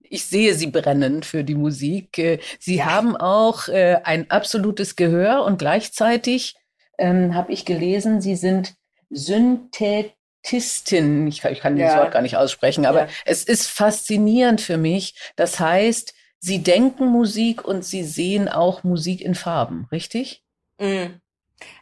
[0.01, 2.19] Ich sehe Sie brennen für die Musik.
[2.19, 6.55] Äh, Sie haben auch äh, ein absolutes Gehör und gleichzeitig
[6.99, 8.75] ähm, habe ich gelesen, Sie sind
[9.13, 11.27] Synthetistin.
[11.27, 11.85] Ich kann, ich kann ja.
[11.85, 13.09] dieses Wort gar nicht aussprechen, aber ja.
[13.25, 15.15] es ist faszinierend für mich.
[15.35, 20.43] Das heißt, Sie denken Musik und Sie sehen auch Musik in Farben, richtig?
[20.77, 21.05] Mm.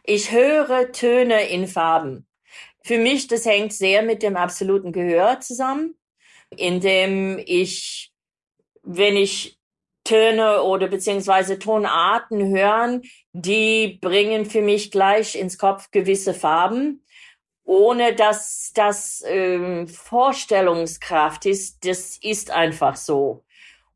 [0.04, 2.28] Ich höre Töne in Farben.
[2.84, 5.96] Für mich, das hängt sehr mit dem absoluten Gehör zusammen,
[6.56, 8.12] indem ich,
[8.82, 9.58] wenn ich
[10.04, 17.01] Töne oder beziehungsweise Tonarten hören, die bringen für mich gleich ins Kopf gewisse Farben,
[17.64, 21.84] ohne dass das ähm, Vorstellungskraft ist.
[21.84, 23.44] Das ist einfach so.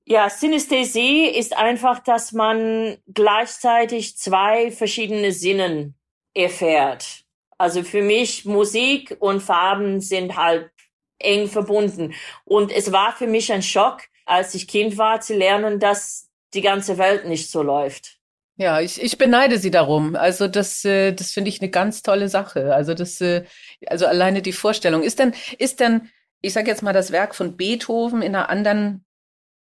[0.05, 5.97] Ja, Synästhesie ist einfach, dass man gleichzeitig zwei verschiedene Sinnen
[6.33, 7.25] erfährt.
[7.59, 10.71] Also für mich Musik und Farben sind halt
[11.19, 12.15] eng verbunden.
[12.45, 16.61] Und es war für mich ein Schock, als ich Kind war, zu lernen, dass die
[16.61, 18.16] ganze Welt nicht so läuft.
[18.57, 20.17] Ja, ich, ich beneide Sie darum.
[20.17, 22.75] Also das, äh, das finde ich eine ganz tolle Sache.
[22.75, 23.45] Also das, äh,
[23.87, 25.03] also alleine die Vorstellung.
[25.03, 29.05] Ist denn, ist denn, ich sage jetzt mal, das Werk von Beethoven in einer anderen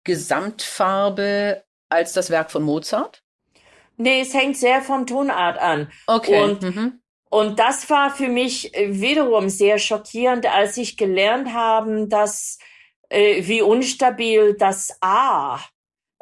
[0.05, 3.23] Gesamtfarbe als das Werk von Mozart?
[3.99, 5.91] Nee, es hängt sehr vom Tonart an.
[6.07, 6.43] Okay.
[6.43, 7.01] Und, mhm.
[7.29, 12.59] und das war für mich wiederum sehr schockierend, als ich gelernt habe, dass
[13.11, 15.61] äh, wie unstabil das A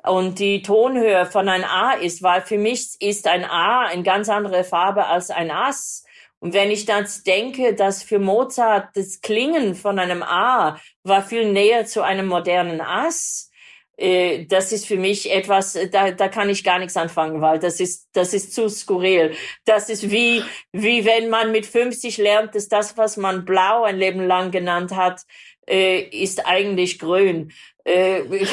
[0.04, 4.28] und die Tonhöhe von ein A ist, weil für mich ist ein A eine ganz
[4.28, 6.04] andere Farbe als ein Ass.
[6.40, 11.50] Und wenn ich dann denke, dass für Mozart das Klingen von einem A war viel
[11.50, 13.50] näher zu einem modernen Ass,
[13.96, 17.80] äh, das ist für mich etwas, da, da kann ich gar nichts anfangen, weil das
[17.80, 19.34] ist, das ist zu skurril.
[19.64, 23.96] Das ist wie, wie wenn man mit 50 lernt, dass das, was man blau ein
[23.96, 25.22] Leben lang genannt hat,
[25.68, 27.52] äh, ist eigentlich grün.
[27.84, 28.22] Äh,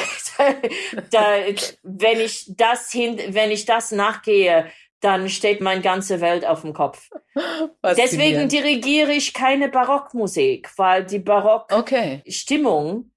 [1.12, 1.36] da,
[1.84, 4.72] wenn ich das hin, wenn ich das nachgehe,
[5.02, 7.10] dann steht meine ganze Welt auf dem Kopf.
[7.84, 13.12] Deswegen dirigiere ich keine Barockmusik, weil die Barock-Stimmung, okay.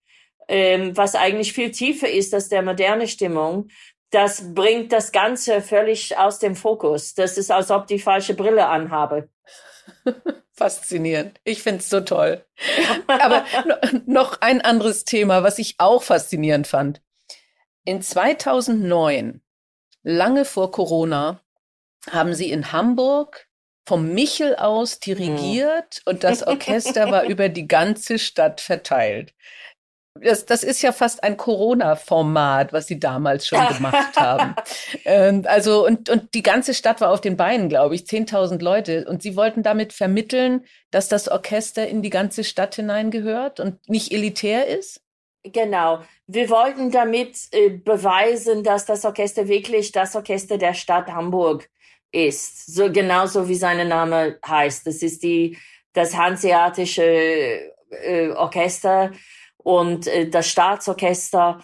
[0.48, 3.68] ähm, was eigentlich viel tiefer ist als der moderne Stimmung,
[4.10, 7.14] das bringt das Ganze völlig aus dem Fokus.
[7.14, 9.28] Das ist, als ob die falsche Brille anhabe.
[10.56, 11.40] Faszinierend.
[11.42, 12.44] Ich finde es so toll.
[13.08, 13.44] Aber
[14.06, 17.02] noch ein anderes Thema, was ich auch faszinierend fand.
[17.84, 19.42] In 2009,
[20.04, 21.40] lange vor Corona,
[22.08, 23.48] haben sie in Hamburg
[23.86, 26.10] vom Michel aus dirigiert mhm.
[26.10, 29.34] und das Orchester war über die ganze Stadt verteilt.
[30.20, 34.54] Das, das ist ja fast ein Corona-Format, was sie damals schon gemacht haben.
[35.06, 39.04] Ähm, also, und, und die ganze Stadt war auf den Beinen, glaube ich, 10.000 Leute.
[39.06, 44.12] Und sie wollten damit vermitteln, dass das Orchester in die ganze Stadt hineingehört und nicht
[44.12, 45.02] elitär ist?
[45.42, 46.00] Genau.
[46.26, 51.68] Wir wollten damit äh, beweisen, dass das Orchester wirklich das Orchester der Stadt Hamburg
[52.12, 52.72] ist.
[52.74, 54.86] So genauso wie sein Name heißt.
[54.86, 55.58] Das ist die,
[55.92, 59.10] das Hanseatische äh, Orchester
[59.64, 61.60] und äh, das Staatsorchester.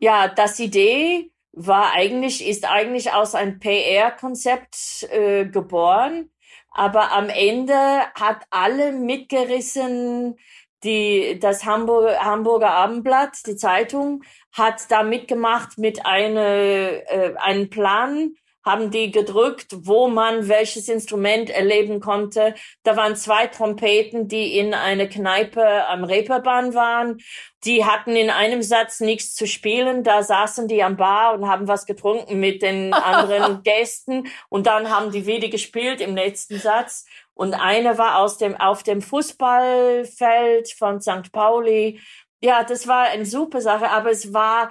[0.00, 6.30] Ja, das Idee war eigentlich, ist eigentlich aus einem PR-Konzept äh, geboren.
[6.70, 7.74] Aber am Ende
[8.14, 10.38] hat alle mitgerissen,
[10.84, 18.34] die, das Hamburg, Hamburger Abendblatt, die Zeitung, hat da mitgemacht mit eine, äh, einem Plan,
[18.68, 22.54] haben die gedrückt, wo man welches Instrument erleben konnte.
[22.82, 27.18] Da waren zwei Trompeten, die in eine Kneipe am Reeperbahn waren.
[27.64, 30.04] Die hatten in einem Satz nichts zu spielen.
[30.04, 34.28] Da saßen die am Bar und haben was getrunken mit den anderen Gästen.
[34.48, 37.06] Und dann haben die wieder gespielt im letzten Satz.
[37.34, 41.32] Und eine war aus dem, auf dem Fußballfeld von St.
[41.32, 42.00] Pauli.
[42.40, 44.70] Ja, das war eine super Sache, aber es war,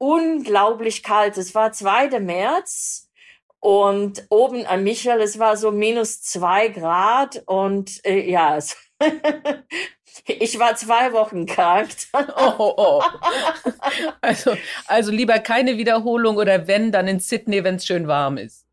[0.00, 1.36] unglaublich kalt.
[1.36, 2.18] Es war 2.
[2.20, 3.08] März
[3.60, 8.76] und oben am Michel, es war so minus zwei Grad und äh, ja, es
[10.26, 11.90] ich war zwei Wochen krank.
[12.14, 13.02] oh, oh, oh.
[14.22, 18.66] Also, also lieber keine Wiederholung oder wenn, dann in Sydney, wenn es schön warm ist.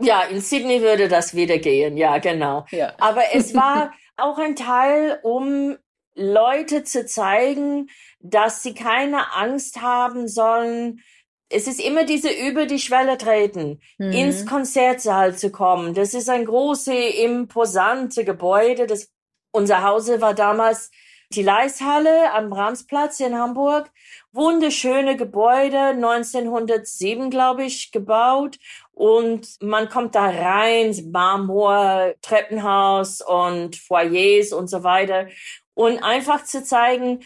[0.00, 2.66] Ja, in Sydney würde das wieder gehen, ja, genau.
[2.70, 2.94] Ja.
[2.98, 5.76] Aber es war auch ein Teil, um
[6.14, 7.88] Leute zu zeigen,
[8.20, 11.00] dass sie keine Angst haben sollen.
[11.48, 14.12] Es ist immer diese über die Schwelle treten, mhm.
[14.12, 15.94] ins Konzertsaal zu kommen.
[15.94, 18.86] Das ist ein großes, imposante Gebäude.
[18.86, 19.10] Das,
[19.52, 20.90] unser Hause war damals
[21.36, 23.90] die Leishalle am Brahmsplatz in Hamburg.
[24.32, 28.58] Wunderschöne Gebäude, 1907, glaube ich, gebaut.
[28.92, 35.28] Und man kommt da rein, Marmor, Treppenhaus und Foyers und so weiter
[35.74, 37.24] und einfach zu zeigen,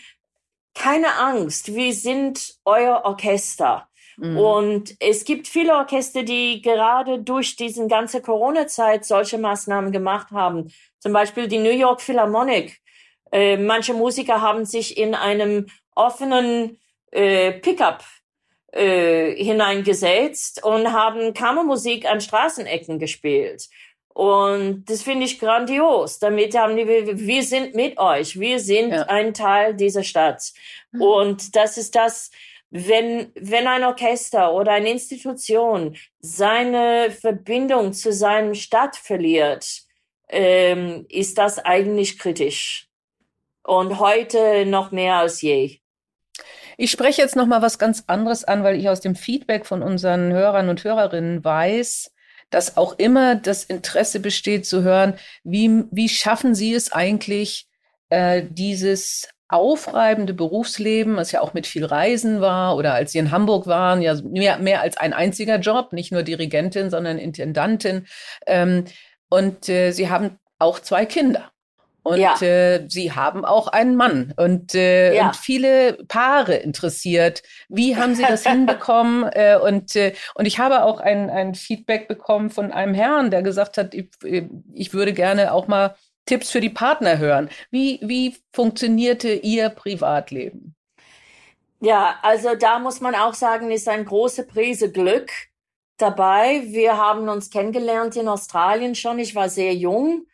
[0.74, 3.88] keine Angst, wir sind euer Orchester.
[4.18, 4.38] Mhm.
[4.38, 10.72] Und es gibt viele Orchester, die gerade durch diesen ganze Corona-Zeit solche Maßnahmen gemacht haben.
[10.98, 12.80] Zum Beispiel die New York Philharmonic.
[13.32, 16.78] Äh, manche Musiker haben sich in einem offenen
[17.10, 18.04] äh, Pickup
[18.72, 23.68] äh, hineingesetzt und haben Kammermusik an Straßenecken gespielt.
[24.16, 26.18] Und das finde ich grandios.
[26.18, 28.40] Damit haben die, wir sind mit euch.
[28.40, 29.02] Wir sind ja.
[29.02, 30.52] ein Teil dieser Stadt.
[30.92, 31.02] Mhm.
[31.02, 32.30] Und das ist das,
[32.70, 39.82] wenn, wenn ein Orchester oder eine Institution seine Verbindung zu seinem Stadt verliert,
[40.28, 42.85] ähm, ist das eigentlich kritisch.
[43.66, 45.80] Und heute noch mehr als je.
[46.76, 49.82] Ich spreche jetzt noch mal was ganz anderes an, weil ich aus dem Feedback von
[49.82, 52.12] unseren Hörern und Hörerinnen weiß,
[52.50, 57.66] dass auch immer das Interesse besteht zu hören, wie, wie schaffen Sie es eigentlich,
[58.08, 63.32] äh, dieses aufreibende Berufsleben, was ja auch mit viel Reisen war oder als Sie in
[63.32, 68.06] Hamburg waren, ja mehr, mehr als ein einziger Job, nicht nur Dirigentin, sondern Intendantin.
[68.46, 68.84] Ähm,
[69.28, 71.50] und äh, Sie haben auch zwei Kinder.
[72.06, 72.40] Und ja.
[72.40, 75.26] äh, sie haben auch einen Mann und, äh, ja.
[75.26, 77.42] und viele Paare interessiert.
[77.68, 79.24] Wie haben sie das hinbekommen?
[79.32, 83.42] Äh, und, äh, und ich habe auch ein, ein Feedback bekommen von einem Herrn, der
[83.42, 84.08] gesagt hat, ich,
[84.72, 87.50] ich würde gerne auch mal Tipps für die Partner hören.
[87.72, 90.76] Wie, wie funktionierte Ihr Privatleben?
[91.80, 95.32] Ja, also da muss man auch sagen, ist ein große Prise Glück
[95.96, 96.62] dabei.
[96.66, 99.18] Wir haben uns kennengelernt in Australien schon.
[99.18, 100.24] Ich war sehr jung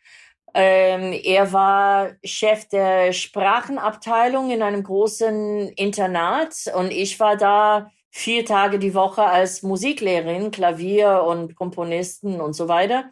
[0.53, 8.45] ähm, er war Chef der Sprachenabteilung in einem großen Internat und ich war da vier
[8.45, 13.05] Tage die Woche als Musiklehrerin, Klavier und Komponisten und so weiter.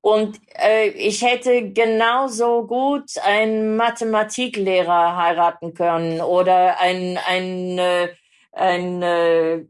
[0.00, 8.08] Und äh, ich hätte genauso gut einen Mathematiklehrer heiraten können oder ein, ein, äh,
[8.52, 9.64] ein äh,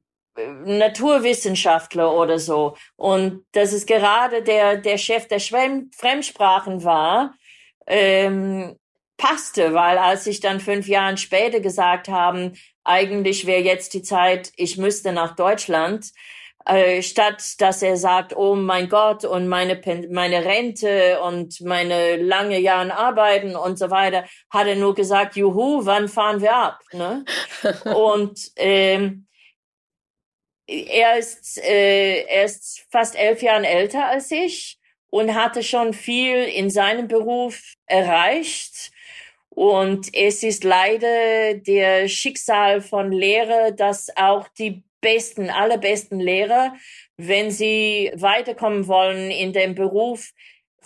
[0.64, 2.77] Naturwissenschaftler oder so.
[2.96, 7.35] Und das ist gerade der, der Chef der Fremdsprachen war,
[7.87, 8.77] ähm,
[9.16, 12.53] passte, weil als ich dann fünf Jahre später gesagt haben,
[12.85, 16.12] eigentlich wäre jetzt die Zeit, ich müsste nach Deutschland,
[16.66, 22.59] äh, statt dass er sagt, oh mein Gott und meine meine Rente und meine lange
[22.59, 26.81] Jahren arbeiten und so weiter, hat er nur gesagt, juhu, wann fahren wir ab?
[26.92, 27.25] Ne?
[27.94, 29.27] und ähm,
[30.66, 34.79] er ist, äh, er ist fast elf Jahre älter als ich
[35.11, 38.90] und hatte schon viel in seinem Beruf erreicht.
[39.48, 46.74] Und es ist leider der Schicksal von Lehrer, dass auch die besten, allerbesten Lehrer,
[47.16, 50.33] wenn sie weiterkommen wollen in dem Beruf,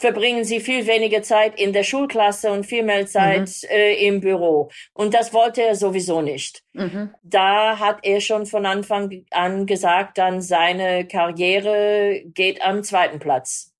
[0.01, 3.69] verbringen sie viel weniger Zeit in der Schulklasse und viel mehr Zeit mhm.
[3.69, 4.71] äh, im Büro.
[4.95, 6.63] Und das wollte er sowieso nicht.
[6.73, 7.15] Mhm.
[7.23, 13.75] Da hat er schon von Anfang an gesagt, dann seine Karriere geht am zweiten Platz.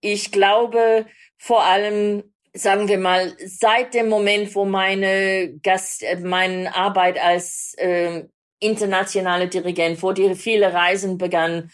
[0.00, 1.04] Ich glaube
[1.36, 7.74] vor allem, sagen wir mal, seit dem Moment, wo meine Gast, äh, meine Arbeit als
[7.76, 8.24] äh,
[8.58, 11.70] internationale Dirigent, wo die viele Reisen begannen,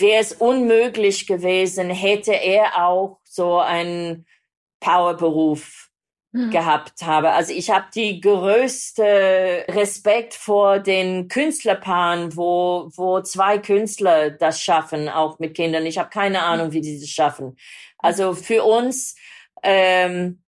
[0.00, 4.26] wäre es unmöglich gewesen, hätte er auch so einen
[4.80, 5.90] Powerberuf
[6.32, 6.50] mhm.
[6.50, 7.30] gehabt habe.
[7.30, 15.08] Also ich habe die größte Respekt vor den Künstlerpaaren, wo, wo zwei Künstler das schaffen,
[15.08, 15.86] auch mit Kindern.
[15.86, 16.44] Ich habe keine hm.
[16.44, 17.56] Ahnung, wie die das schaffen.
[17.98, 19.14] Also für uns,
[19.62, 20.42] ähm,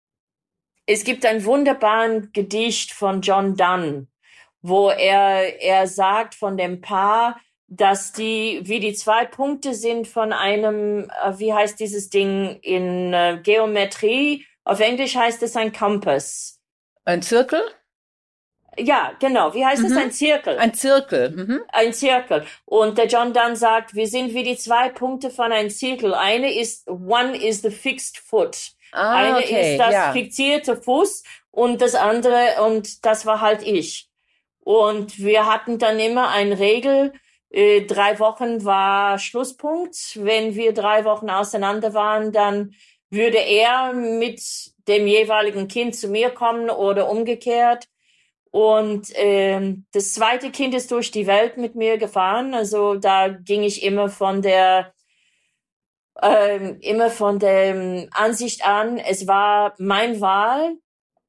[0.85, 4.07] es gibt ein wunderbaren Gedicht von John Donne,
[4.61, 7.39] wo er, er sagt von dem Paar,
[7.75, 13.13] dass die, wie die zwei Punkte sind von einem, äh, wie heißt dieses Ding in
[13.13, 14.45] äh, Geometrie?
[14.63, 16.59] Auf Englisch heißt es ein Kompass.
[17.05, 17.61] Ein Zirkel?
[18.77, 19.53] Ja, genau.
[19.53, 19.91] Wie heißt mhm.
[19.91, 19.97] es?
[19.97, 20.57] Ein Zirkel.
[20.57, 21.29] Ein Zirkel.
[21.31, 21.61] Mhm.
[21.69, 22.45] Ein Zirkel.
[22.65, 26.13] Und der John dann sagt, wir sind wie die zwei Punkte von einem Zirkel.
[26.13, 28.73] Eine ist, one is the fixed foot.
[28.91, 30.11] Ah, Eine okay, ist das ja.
[30.11, 34.09] fixierte Fuß und das andere, und das war halt ich.
[34.59, 37.11] Und wir hatten dann immer eine Regel,
[37.53, 39.95] äh, drei Wochen war Schlusspunkt.
[40.15, 42.73] Wenn wir drei Wochen auseinander waren, dann
[43.11, 44.41] würde er mit
[44.87, 47.87] dem jeweiligen Kind zu mir kommen oder umgekehrt.
[48.49, 52.55] Und ähm, das zweite Kind ist durch die Welt mit mir gefahren.
[52.55, 54.93] Also da ging ich immer von der
[56.21, 60.77] ähm, immer von der Ansicht an, es war mein Wahl,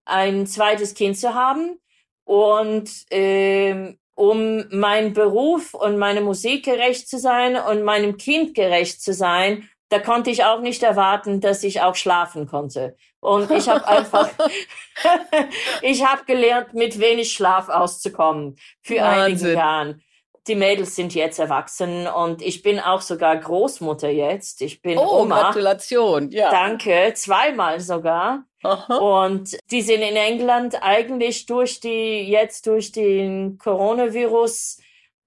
[0.04, 1.78] ein zweites Kind zu haben.
[2.24, 9.02] Und ähm, um meinem Beruf und meiner Musik gerecht zu sein und meinem Kind gerecht
[9.02, 12.96] zu sein, da konnte ich auch nicht erwarten, dass ich auch schlafen konnte.
[13.20, 14.28] Und ich habe einfach,
[15.82, 19.48] ich habe gelernt, mit wenig Schlaf auszukommen für Wahnsinn.
[19.48, 20.03] einige Jahren.
[20.46, 24.60] Die Mädels sind jetzt erwachsen und ich bin auch sogar Großmutter jetzt.
[24.60, 25.42] Ich bin oh, Oma.
[25.42, 26.50] Gratulation, ja.
[26.50, 28.44] Danke, zweimal sogar.
[28.62, 28.96] Aha.
[28.96, 34.78] Und die sind in England eigentlich durch die, jetzt durch den Coronavirus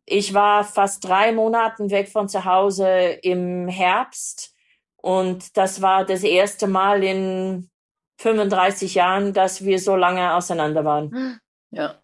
[0.10, 4.56] ich war fast drei Monaten weg von zu Hause im Herbst
[4.96, 7.70] und das war das erste Mal in
[8.20, 11.40] 35 Jahren, dass wir so lange auseinander waren.
[11.72, 12.02] Ja.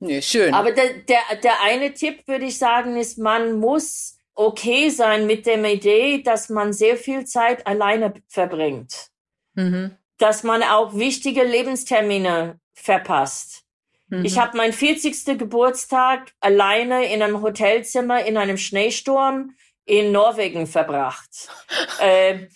[0.00, 0.54] Nee, schön.
[0.54, 5.46] Aber der, der, der eine Tipp, würde ich sagen, ist, man muss okay sein mit
[5.46, 9.10] der Idee, dass man sehr viel Zeit alleine verbringt.
[9.54, 9.96] Mhm.
[10.16, 13.64] Dass man auch wichtige Lebenstermine verpasst.
[14.08, 14.24] Mhm.
[14.24, 15.38] Ich habe meinen 40.
[15.38, 21.48] Geburtstag alleine in einem Hotelzimmer in einem Schneesturm in Norwegen verbracht.
[22.00, 22.46] äh,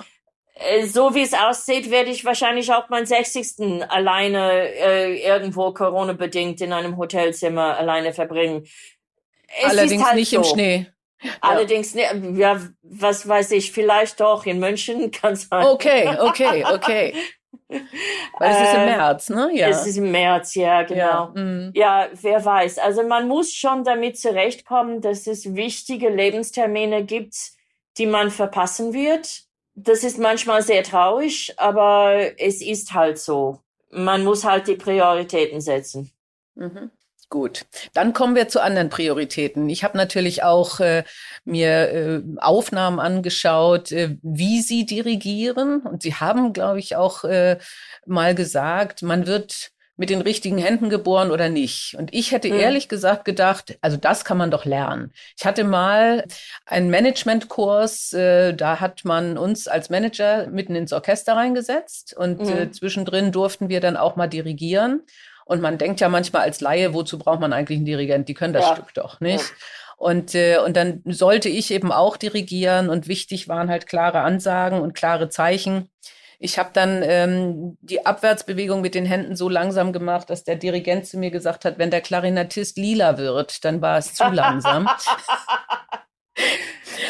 [0.87, 3.83] so wie es aussieht, werde ich wahrscheinlich auch meinen 60.
[3.89, 8.65] alleine äh, irgendwo Corona-bedingt in einem Hotelzimmer alleine verbringen.
[9.61, 10.37] Es Allerdings halt nicht so.
[10.37, 10.87] im Schnee.
[11.41, 12.15] Allerdings, ja.
[12.15, 15.65] ja, was weiß ich, vielleicht doch in München kann sein.
[15.65, 17.15] Okay, okay, okay.
[18.39, 19.51] Weil es ist im ähm, März, ne?
[19.53, 19.69] Ja.
[19.69, 21.33] Es ist im März, ja, genau.
[21.35, 21.73] Ja, mm.
[21.75, 22.79] ja, wer weiß.
[22.79, 27.35] Also man muss schon damit zurechtkommen, dass es wichtige Lebenstermine gibt,
[27.97, 29.45] die man verpassen wird.
[29.75, 33.61] Das ist manchmal sehr traurig, aber es ist halt so.
[33.91, 36.13] Man muss halt die Prioritäten setzen.
[36.55, 36.91] Mhm.
[37.31, 39.69] Gut, dann kommen wir zu anderen Prioritäten.
[39.69, 41.03] Ich habe natürlich auch äh,
[41.45, 45.81] mir äh, Aufnahmen angeschaut, äh, wie Sie dirigieren.
[45.81, 47.59] Und Sie haben, glaube ich, auch äh,
[48.07, 51.95] mal gesagt, man wird mit den richtigen Händen geboren oder nicht.
[51.97, 52.59] Und ich hätte mhm.
[52.59, 55.13] ehrlich gesagt gedacht, also das kann man doch lernen.
[55.39, 56.25] Ich hatte mal
[56.67, 62.49] einen Managementkurs, äh, da hat man uns als Manager mitten ins Orchester reingesetzt und mhm.
[62.49, 65.03] äh, zwischendrin durften wir dann auch mal dirigieren.
[65.45, 68.29] Und man denkt ja manchmal als Laie, wozu braucht man eigentlich einen Dirigent?
[68.29, 68.75] Die können das ja.
[68.75, 69.45] Stück doch, nicht?
[69.45, 69.55] Ja.
[69.97, 74.81] Und, äh, und dann sollte ich eben auch dirigieren und wichtig waren halt klare Ansagen
[74.81, 75.89] und klare Zeichen.
[76.39, 81.07] Ich habe dann ähm, die Abwärtsbewegung mit den Händen so langsam gemacht, dass der Dirigent
[81.07, 84.89] zu mir gesagt hat, wenn der Klarinettist lila wird, dann war es zu langsam.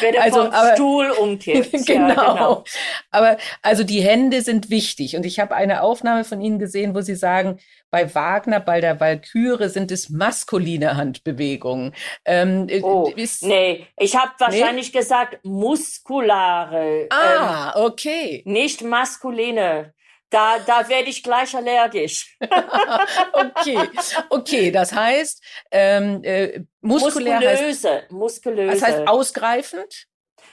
[0.01, 1.71] Wenn er also, vom aber, Stuhl umkippt.
[1.85, 2.07] genau.
[2.07, 2.63] Ja, genau.
[3.11, 5.15] Aber also die Hände sind wichtig.
[5.15, 7.59] Und ich habe eine Aufnahme von Ihnen gesehen, wo Sie sagen,
[7.95, 11.95] bei Wagner, bei der Walküre sind es maskuline Handbewegungen.
[12.25, 14.99] Ähm, äh, oh, ist, nee, ich habe wahrscheinlich nee?
[14.99, 17.07] gesagt muskulare.
[17.09, 18.43] Ah, ähm, okay.
[18.45, 19.93] Nicht maskuline.
[20.29, 22.37] Da, da werde ich gleich allergisch.
[23.31, 23.89] okay,
[24.29, 25.41] okay, das heißt,
[25.71, 28.73] ähm, äh, muskulär muskulöse, heißt, muskulöse.
[28.73, 30.07] Das heißt ausgreifend,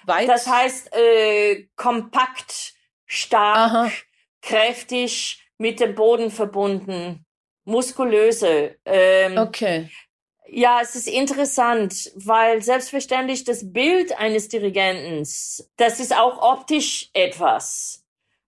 [0.04, 0.28] weit.
[0.28, 2.74] Das heißt äh, kompakt,
[3.04, 3.92] stark, Aha.
[4.42, 7.24] kräftig, mit dem Boden verbunden,
[7.64, 8.76] muskulöse.
[8.84, 9.90] Ähm, okay.
[10.48, 18.04] Ja, es ist interessant, weil selbstverständlich das Bild eines Dirigentens, das ist auch optisch etwas.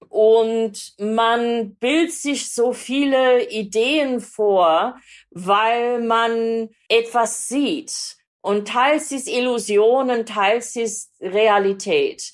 [0.09, 4.97] Und man bildet sich so viele Ideen vor,
[5.31, 8.17] weil man etwas sieht.
[8.41, 12.33] Und teils ist Illusionen, teils ist Realität.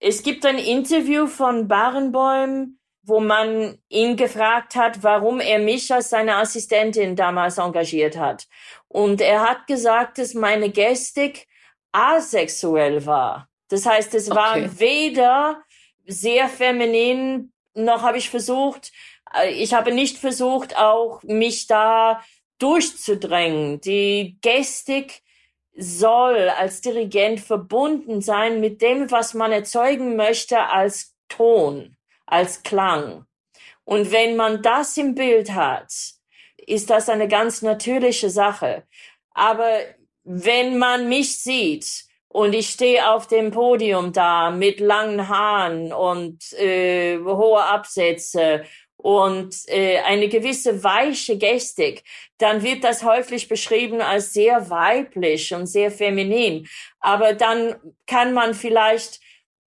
[0.00, 6.10] Es gibt ein Interview von Barenboim, wo man ihn gefragt hat, warum er mich als
[6.10, 8.46] seine Assistentin damals engagiert hat.
[8.88, 11.48] Und er hat gesagt, dass meine Gestik
[11.92, 13.48] asexuell war.
[13.68, 14.36] Das heißt, es okay.
[14.38, 15.62] war weder
[16.06, 17.52] sehr feminin.
[17.74, 18.92] Noch habe ich versucht,
[19.34, 22.22] äh, ich habe nicht versucht, auch mich da
[22.58, 23.80] durchzudrängen.
[23.80, 25.22] Die Gestik
[25.74, 31.96] soll als Dirigent verbunden sein mit dem, was man erzeugen möchte als Ton,
[32.32, 33.26] als Klang.
[33.84, 35.92] Und wenn man das im Bild hat,
[36.56, 38.84] ist das eine ganz natürliche Sache.
[39.34, 39.80] Aber
[40.24, 46.52] wenn man mich sieht, und ich stehe auf dem Podium da mit langen Haaren und
[46.54, 48.64] äh, hohe Absätze
[48.96, 52.04] und äh, eine gewisse weiche Gestik,
[52.38, 56.66] dann wird das häufig beschrieben als sehr weiblich und sehr feminin.
[57.00, 57.74] Aber dann
[58.06, 59.20] kann man vielleicht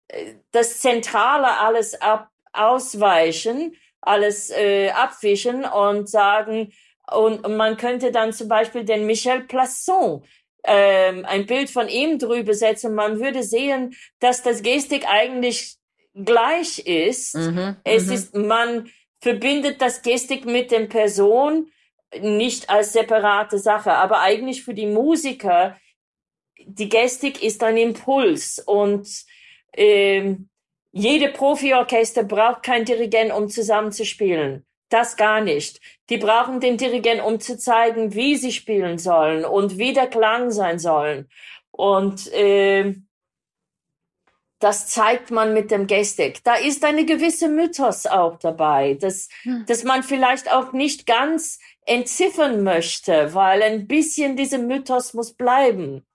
[0.08, 6.72] äh, das Zentrale alles ab ausweichen, alles äh, abwischen und sagen,
[7.12, 10.24] und man könnte dann zum Beispiel den Michel Plasson
[10.64, 15.76] ähm, ein Bild von ihm drüber setzen, man würde sehen, dass das Gestik eigentlich
[16.16, 17.36] gleich ist.
[17.36, 18.14] Mhm, es mhm.
[18.14, 18.90] ist, man
[19.20, 21.72] verbindet das Gestik mit der Person
[22.20, 25.78] nicht als separate Sache, aber eigentlich für die Musiker,
[26.66, 29.08] die Gestik ist ein Impuls und
[29.74, 30.50] ähm,
[30.98, 34.66] jede Profiorchester braucht kein Dirigent, um zusammen zu spielen.
[34.88, 35.82] Das gar nicht.
[36.10, 40.52] Die brauchen den Dirigent, um zu zeigen, wie sie spielen sollen und wie der Klang
[40.52, 41.28] sein sollen.
[41.72, 42.96] Und äh,
[44.60, 46.42] das zeigt man mit dem Gestik.
[46.46, 49.66] Da ist eine gewisse Mythos auch dabei, dass, hm.
[49.68, 56.06] dass man vielleicht auch nicht ganz entziffern möchte, weil ein bisschen dieser Mythos muss bleiben.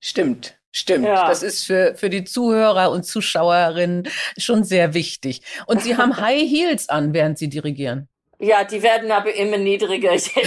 [0.00, 0.58] Stimmt.
[0.76, 1.28] Stimmt, ja.
[1.28, 5.40] das ist für, für die Zuhörer und Zuschauerinnen schon sehr wichtig.
[5.66, 8.08] Und Sie haben High Heels an, während Sie dirigieren.
[8.40, 10.36] Ja, die werden aber immer niedriger jetzt.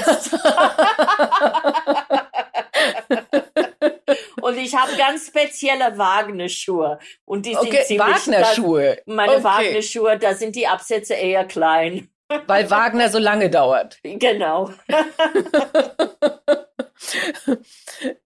[4.42, 7.00] und ich habe ganz spezielle Wagner-Schuhe.
[7.24, 8.08] Und die okay, sind ziemlich...
[8.08, 8.98] Wagner-Schuhe?
[9.06, 9.44] Meine okay.
[9.46, 12.10] Wagner-Schuhe, da sind die Absätze eher klein.
[12.48, 13.98] Weil Wagner so lange dauert.
[14.04, 14.74] Genau.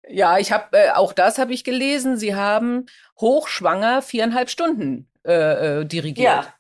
[0.08, 2.18] ja, ich habe äh, auch das habe ich gelesen.
[2.18, 2.86] Sie haben
[3.20, 6.26] hochschwanger viereinhalb Stunden äh, äh, dirigiert.
[6.26, 6.54] Ja.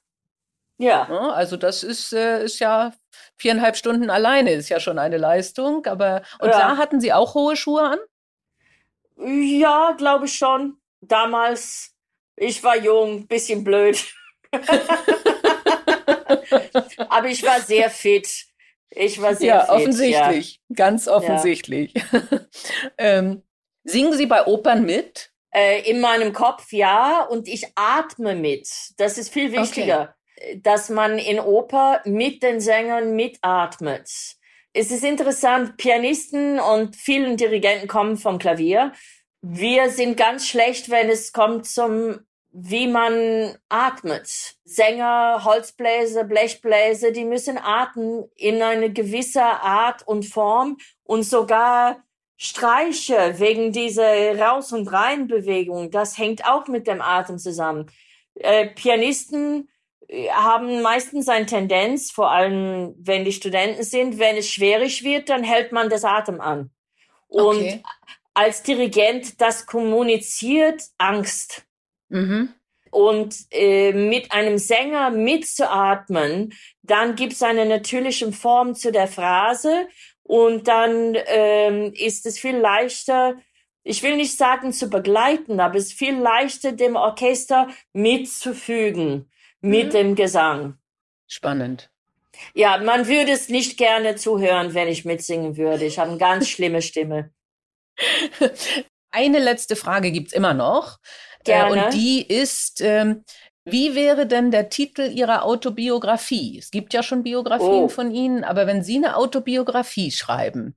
[0.77, 1.07] Ja.
[1.09, 1.29] ja.
[1.31, 2.93] Also das ist, äh, ist ja
[3.37, 5.85] viereinhalb Stunden alleine ist ja schon eine Leistung.
[5.85, 6.57] Aber und ja.
[6.57, 7.99] da hatten Sie auch hohe Schuhe an?
[9.17, 10.77] Ja, glaube ich schon.
[11.01, 11.95] Damals,
[12.35, 14.03] ich war jung, bisschen blöd.
[17.09, 18.50] Aber ich war sehr fit.
[18.91, 19.69] Ich war sehr ja, fit.
[19.69, 20.75] Offensichtlich, ja.
[20.75, 21.93] ganz offensichtlich.
[21.93, 22.21] Ja.
[22.97, 23.43] ähm,
[23.83, 25.31] singen Sie bei Opern mit?
[25.53, 28.69] Äh, in meinem Kopf ja, und ich atme mit.
[28.97, 30.61] Das ist viel wichtiger, okay.
[30.61, 34.09] dass man in Oper mit den Sängern mitatmet.
[34.73, 38.93] Es ist interessant, Pianisten und vielen Dirigenten kommen vom Klavier.
[39.41, 42.19] Wir sind ganz schlecht, wenn es kommt zum
[42.51, 44.55] wie man atmet.
[44.65, 52.03] Sänger, Holzbläser, Blechbläser, die müssen atmen in eine gewisse Art und Form und sogar
[52.43, 57.91] Streiche wegen dieser Raus- und Rein-Bewegung, das hängt auch mit dem Atem zusammen.
[58.33, 59.69] Äh, Pianisten
[60.07, 65.29] äh, haben meistens eine Tendenz, vor allem wenn die Studenten sind, wenn es schwierig wird,
[65.29, 66.71] dann hält man das Atem an.
[67.27, 67.83] Und okay.
[68.33, 71.67] als Dirigent, das kommuniziert Angst.
[72.11, 72.49] Mhm.
[72.91, 79.87] Und äh, mit einem Sänger mitzuatmen, dann gibt es eine natürliche Form zu der Phrase
[80.23, 83.35] und dann ähm, ist es viel leichter,
[83.83, 89.31] ich will nicht sagen zu begleiten, aber es ist viel leichter, dem Orchester mitzufügen
[89.61, 89.91] mit mhm.
[89.91, 90.77] dem Gesang.
[91.27, 91.89] Spannend.
[92.53, 95.85] Ja, man würde es nicht gerne zuhören, wenn ich mitsingen würde.
[95.85, 97.31] Ich habe eine ganz schlimme Stimme.
[99.13, 100.97] Eine letzte Frage gibt's immer noch.
[101.43, 101.75] Gerne.
[101.75, 103.23] Äh, und die ist, ähm,
[103.65, 106.57] wie wäre denn der Titel Ihrer Autobiografie?
[106.57, 107.89] Es gibt ja schon Biografien oh.
[107.89, 110.75] von Ihnen, aber wenn Sie eine Autobiografie schreiben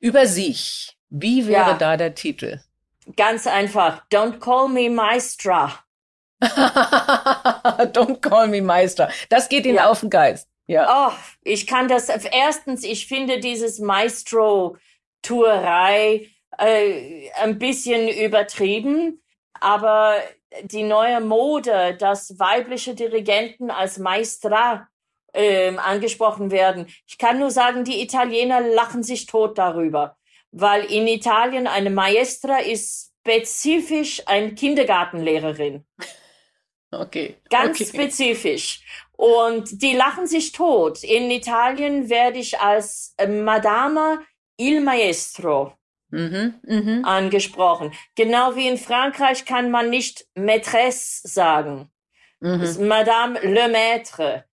[0.00, 1.74] über sich, wie wäre ja.
[1.74, 2.60] da der Titel?
[3.16, 4.02] Ganz einfach.
[4.10, 5.80] Don't call me Maestra.
[6.42, 9.08] Don't call me Meister.
[9.28, 9.88] Das geht Ihnen ja.
[9.88, 10.48] auf den Geist.
[10.66, 11.08] Ja.
[11.08, 12.08] Oh, ich kann das.
[12.08, 19.21] Erstens, ich finde dieses Maestro-Tuerei äh, ein bisschen übertrieben.
[19.62, 20.16] Aber
[20.62, 24.88] die neue Mode, dass weibliche Dirigenten als Maestra
[25.34, 26.86] ähm, angesprochen werden.
[27.06, 30.16] Ich kann nur sagen, die Italiener lachen sich tot darüber,
[30.50, 35.86] weil in Italien eine Maestra ist spezifisch eine Kindergartenlehrerin.
[36.90, 37.36] Okay.
[37.48, 37.88] Ganz okay.
[37.88, 38.84] spezifisch.
[39.12, 41.02] Und die lachen sich tot.
[41.04, 44.18] In Italien werde ich als Madama
[44.58, 45.72] il Maestro
[46.12, 47.08] mhm, mh.
[47.08, 47.92] angesprochen.
[48.14, 51.90] Genau wie in Frankreich kann man nicht Maîtresse sagen.
[52.40, 52.86] Mhm.
[52.86, 54.44] Madame le Maître.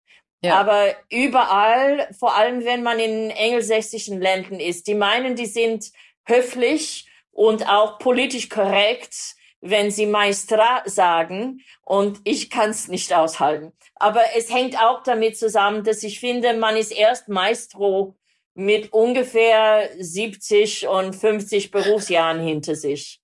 [0.41, 0.59] Ja.
[0.59, 5.91] Aber überall, vor allem wenn man in engelsächsischen Ländern ist, die meinen, die sind
[6.25, 11.61] höflich und auch politisch korrekt, wenn sie Maestra sagen.
[11.83, 13.73] Und ich kann es nicht aushalten.
[13.95, 18.15] Aber es hängt auch damit zusammen, dass ich finde, man ist erst Maestro,
[18.53, 23.21] mit ungefähr 70 und 50 Berufsjahren hinter sich.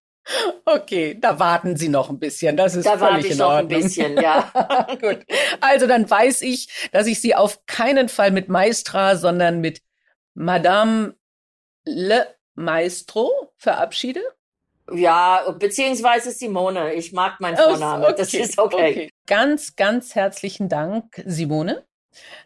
[0.66, 2.58] Okay, da warten Sie noch ein bisschen.
[2.58, 3.48] Das ist da völlig in Ordnung.
[3.48, 4.52] noch ein bisschen, ja.
[5.02, 5.20] Gut.
[5.62, 9.82] Also dann weiß ich, dass ich Sie auf keinen Fall mit Maestra, sondern mit
[10.34, 11.16] Madame
[11.86, 14.22] Le Maestro verabschiede.
[14.92, 16.94] Ja, beziehungsweise Simone.
[16.94, 18.04] Ich mag meinen Vornamen.
[18.04, 18.92] Okay, das ist okay.
[18.92, 19.10] okay.
[19.28, 21.86] Ganz, ganz herzlichen Dank, Simone.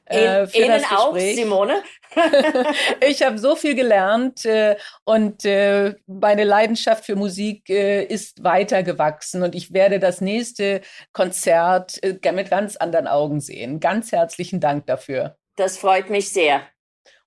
[0.06, 1.84] Äh, Ihnen auch, Simone.
[3.08, 8.84] ich habe so viel gelernt äh, und äh, meine Leidenschaft für Musik äh, ist weiter
[8.84, 10.82] gewachsen und ich werde das nächste
[11.14, 13.80] Konzert äh, mit ganz anderen Augen sehen.
[13.80, 15.38] Ganz herzlichen Dank dafür.
[15.56, 16.62] Das freut mich sehr.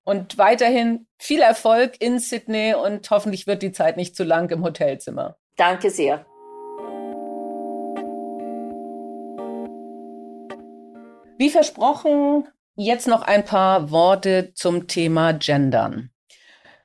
[0.03, 4.63] Und weiterhin viel Erfolg in Sydney und hoffentlich wird die Zeit nicht zu lang im
[4.63, 5.37] Hotelzimmer.
[5.55, 6.25] Danke sehr.
[11.43, 16.09] Wie versprochen, jetzt noch ein paar Worte zum Thema Gendern.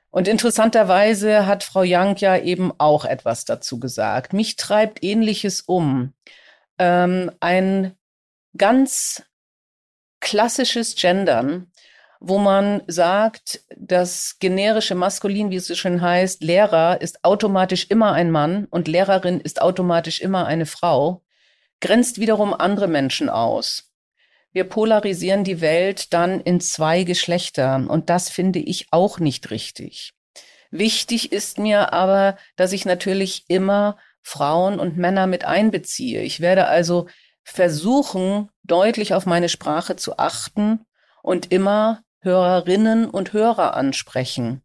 [0.09, 4.33] Und interessanterweise hat Frau Young ja eben auch etwas dazu gesagt.
[4.33, 6.13] Mich treibt ähnliches um.
[6.77, 7.95] Ähm, ein
[8.57, 9.23] ganz
[10.19, 11.71] klassisches Gendern
[12.19, 18.11] wo man sagt, das generische Maskulin, wie es so schön heißt, Lehrer ist automatisch immer
[18.11, 21.23] ein Mann und Lehrerin ist automatisch immer eine Frau,
[21.79, 23.88] grenzt wiederum andere Menschen aus.
[24.51, 30.13] Wir polarisieren die Welt dann in zwei Geschlechter und das finde ich auch nicht richtig.
[30.71, 36.21] Wichtig ist mir aber, dass ich natürlich immer Frauen und Männer mit einbeziehe.
[36.21, 37.07] Ich werde also
[37.43, 40.85] versuchen, deutlich auf meine Sprache zu achten
[41.23, 44.61] und immer Hörerinnen und Hörer ansprechen.